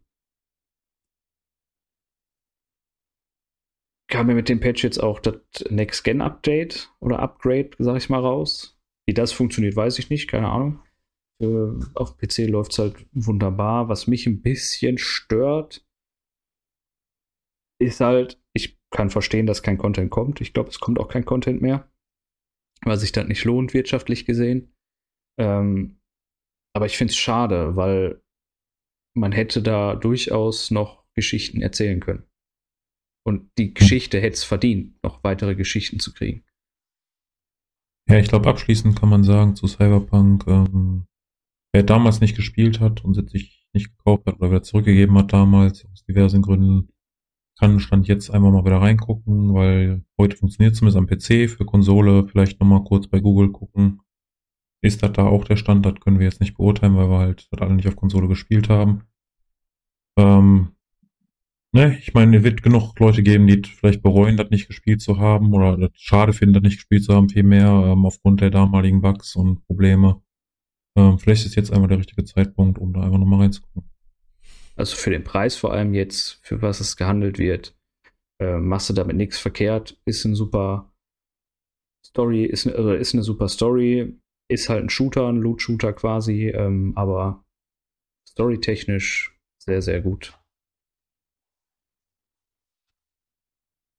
kam 4.08 4.26
mir 4.26 4.34
mit 4.34 4.48
dem 4.48 4.60
Patch 4.60 4.82
jetzt 4.82 4.98
auch 4.98 5.20
das 5.20 5.36
Next-Gen-Update 5.68 6.92
oder 7.00 7.20
Upgrade, 7.20 7.70
sag 7.78 7.96
ich 7.96 8.08
mal, 8.08 8.20
raus. 8.20 8.78
Wie 9.06 9.14
das 9.14 9.32
funktioniert, 9.32 9.76
weiß 9.76 9.98
ich 9.98 10.10
nicht, 10.10 10.28
keine 10.28 10.48
Ahnung. 10.48 10.82
Äh, 11.40 11.70
auf 11.94 12.16
PC 12.18 12.48
läuft 12.48 12.72
es 12.72 12.78
halt 12.78 13.06
wunderbar. 13.12 13.88
Was 13.88 14.06
mich 14.06 14.26
ein 14.26 14.42
bisschen 14.42 14.98
stört, 14.98 15.86
ist 17.80 18.00
halt, 18.00 18.40
ich 18.54 18.78
kann 18.90 19.10
verstehen, 19.10 19.46
dass 19.46 19.62
kein 19.62 19.78
Content 19.78 20.10
kommt. 20.10 20.40
Ich 20.40 20.52
glaube, 20.52 20.70
es 20.70 20.80
kommt 20.80 20.98
auch 20.98 21.08
kein 21.08 21.24
Content 21.24 21.62
mehr, 21.62 21.90
weil 22.82 22.96
sich 22.96 23.12
das 23.12 23.28
nicht 23.28 23.44
lohnt, 23.44 23.74
wirtschaftlich 23.74 24.24
gesehen. 24.24 24.74
Ähm, 25.38 26.00
aber 26.74 26.86
ich 26.86 26.96
finde 26.96 27.12
es 27.12 27.16
schade, 27.16 27.76
weil 27.76 28.22
man 29.14 29.32
hätte 29.32 29.62
da 29.62 29.94
durchaus 29.94 30.70
noch 30.70 31.04
Geschichten 31.14 31.60
erzählen 31.60 32.00
können. 32.00 32.27
Und 33.28 33.50
die 33.58 33.74
Geschichte 33.74 34.18
hätte 34.20 34.36
es 34.36 34.44
verdient, 34.44 34.94
noch 35.02 35.22
weitere 35.22 35.54
Geschichten 35.54 36.00
zu 36.00 36.14
kriegen. 36.14 36.44
Ja, 38.08 38.16
ich 38.16 38.28
glaube, 38.28 38.48
abschließend 38.48 38.98
kann 38.98 39.10
man 39.10 39.22
sagen 39.22 39.54
zu 39.54 39.66
Cyberpunk, 39.66 40.46
ähm, 40.46 41.06
wer 41.74 41.82
damals 41.82 42.22
nicht 42.22 42.36
gespielt 42.36 42.80
hat 42.80 43.04
und 43.04 43.18
es 43.18 43.30
sich 43.30 43.68
nicht 43.74 43.94
gekauft 43.98 44.24
hat 44.24 44.36
oder 44.36 44.48
wieder 44.48 44.62
zurückgegeben 44.62 45.18
hat 45.18 45.34
damals, 45.34 45.84
aus 45.84 46.04
diversen 46.04 46.40
Gründen, 46.40 46.88
kann 47.58 47.80
Stand 47.80 48.08
jetzt 48.08 48.30
einfach 48.30 48.50
mal 48.50 48.64
wieder 48.64 48.80
reingucken, 48.80 49.52
weil 49.52 50.06
heute 50.16 50.38
funktioniert 50.38 50.74
zumindest 50.74 50.96
am 50.96 51.06
PC, 51.06 51.50
für 51.50 51.66
Konsole 51.66 52.26
vielleicht 52.28 52.58
nochmal 52.60 52.82
kurz 52.84 53.08
bei 53.08 53.20
Google 53.20 53.50
gucken. 53.50 54.00
Ist 54.80 55.02
das 55.02 55.12
da 55.12 55.26
auch 55.26 55.44
der 55.44 55.56
Stand? 55.56 55.84
Das 55.84 56.00
können 56.00 56.18
wir 56.18 56.24
jetzt 56.24 56.40
nicht 56.40 56.56
beurteilen, 56.56 56.96
weil 56.96 57.10
wir 57.10 57.18
halt 57.18 57.46
das 57.50 57.60
alle 57.60 57.74
nicht 57.74 57.88
auf 57.88 57.96
Konsole 57.96 58.26
gespielt 58.26 58.70
haben. 58.70 59.02
Ähm, 60.16 60.77
ne, 61.78 61.96
ich 61.98 62.12
meine, 62.12 62.38
es 62.38 62.42
wird 62.42 62.62
genug 62.62 62.98
Leute 62.98 63.22
geben, 63.22 63.46
die 63.46 63.62
vielleicht 63.62 64.02
bereuen, 64.02 64.36
das 64.36 64.50
nicht 64.50 64.66
gespielt 64.66 65.00
zu 65.00 65.18
haben 65.18 65.54
oder 65.54 65.76
das 65.76 65.90
schade 65.94 66.32
finden, 66.32 66.54
das 66.54 66.62
nicht 66.62 66.76
gespielt 66.76 67.04
zu 67.04 67.14
haben, 67.14 67.28
vielmehr 67.28 67.68
ähm, 67.68 68.04
aufgrund 68.04 68.40
der 68.40 68.50
damaligen 68.50 69.00
Bugs 69.00 69.36
und 69.36 69.64
Probleme. 69.66 70.20
Ähm, 70.96 71.18
vielleicht 71.18 71.46
ist 71.46 71.54
jetzt 71.54 71.72
einfach 71.72 71.88
der 71.88 71.98
richtige 71.98 72.24
Zeitpunkt, 72.24 72.78
um 72.78 72.92
da 72.92 73.02
einfach 73.02 73.18
nochmal 73.18 73.40
reinzugucken. 73.42 73.88
Also 74.76 74.96
für 74.96 75.10
den 75.10 75.24
Preis 75.24 75.56
vor 75.56 75.72
allem 75.72 75.94
jetzt, 75.94 76.40
für 76.42 76.60
was 76.62 76.80
es 76.80 76.96
gehandelt 76.96 77.38
wird, 77.38 77.76
äh, 78.40 78.58
machst 78.58 78.90
du 78.90 78.94
damit 78.94 79.16
nichts 79.16 79.38
verkehrt. 79.38 80.00
Ist 80.04 80.24
ein 80.24 80.34
super 80.34 80.92
Story, 82.04 82.44
ist, 82.44 82.66
ne- 82.66 82.74
also 82.74 82.92
ist 82.92 83.14
eine 83.14 83.22
super 83.22 83.48
Story, 83.48 84.18
ist 84.50 84.68
halt 84.68 84.84
ein 84.84 84.90
Shooter, 84.90 85.28
ein 85.28 85.36
Loot-Shooter 85.38 85.92
quasi, 85.92 86.48
ähm, 86.48 86.92
aber 86.96 87.44
storytechnisch 88.28 89.36
sehr, 89.62 89.82
sehr 89.82 90.00
gut. 90.00 90.38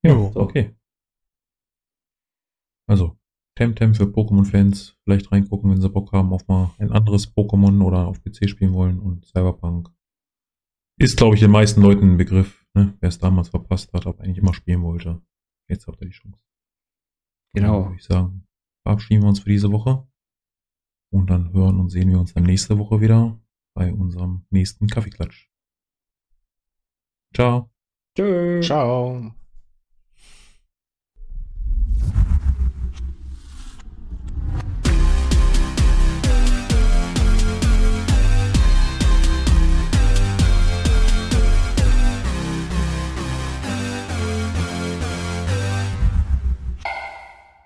Ja, 0.03 0.11
Jo. 0.13 0.31
okay. 0.35 0.75
Also, 2.87 3.17
Temtem 3.55 3.93
für 3.93 4.05
Pokémon-Fans, 4.05 4.97
vielleicht 5.03 5.31
reingucken, 5.31 5.69
wenn 5.69 5.81
sie 5.81 5.89
Bock 5.89 6.11
haben 6.13 6.31
auf 6.33 6.47
mal 6.47 6.73
ein 6.79 6.91
anderes 6.91 7.35
Pokémon 7.35 7.83
oder 7.83 8.07
auf 8.07 8.23
PC 8.23 8.49
spielen 8.49 8.73
wollen 8.73 8.99
und 8.99 9.25
Cyberpunk 9.25 9.89
ist, 10.97 11.17
glaube 11.17 11.35
ich, 11.35 11.41
den 11.41 11.51
meisten 11.51 11.81
Leuten 11.81 12.11
ein 12.11 12.17
Begriff, 12.17 12.65
ne? 12.73 12.97
wer 12.99 13.09
es 13.09 13.19
damals 13.19 13.49
verpasst 13.49 13.93
hat, 13.93 14.05
aber 14.05 14.21
eigentlich 14.21 14.37
immer 14.37 14.53
spielen 14.53 14.83
wollte. 14.83 15.21
Jetzt 15.69 15.87
habt 15.87 16.01
ihr 16.01 16.07
die 16.07 16.13
Chance. 16.13 16.43
Genau. 17.53 17.73
Dann 17.73 17.83
würde 17.85 17.95
ich 17.95 18.03
sagen, 18.03 18.47
verabschieden 18.83 19.23
wir 19.23 19.29
uns 19.29 19.39
für 19.39 19.49
diese 19.49 19.71
Woche 19.71 20.05
und 21.11 21.29
dann 21.29 21.53
hören 21.53 21.79
und 21.79 21.89
sehen 21.89 22.09
wir 22.09 22.19
uns 22.19 22.33
dann 22.33 22.43
nächste 22.43 22.77
Woche 22.77 22.99
wieder 23.01 23.39
bei 23.73 23.93
unserem 23.93 24.45
nächsten 24.49 24.87
Kaffeeklatsch. 24.87 25.49
Ciao. 27.33 27.71
Tschö. 28.15 28.61
Ciao. 28.61 29.33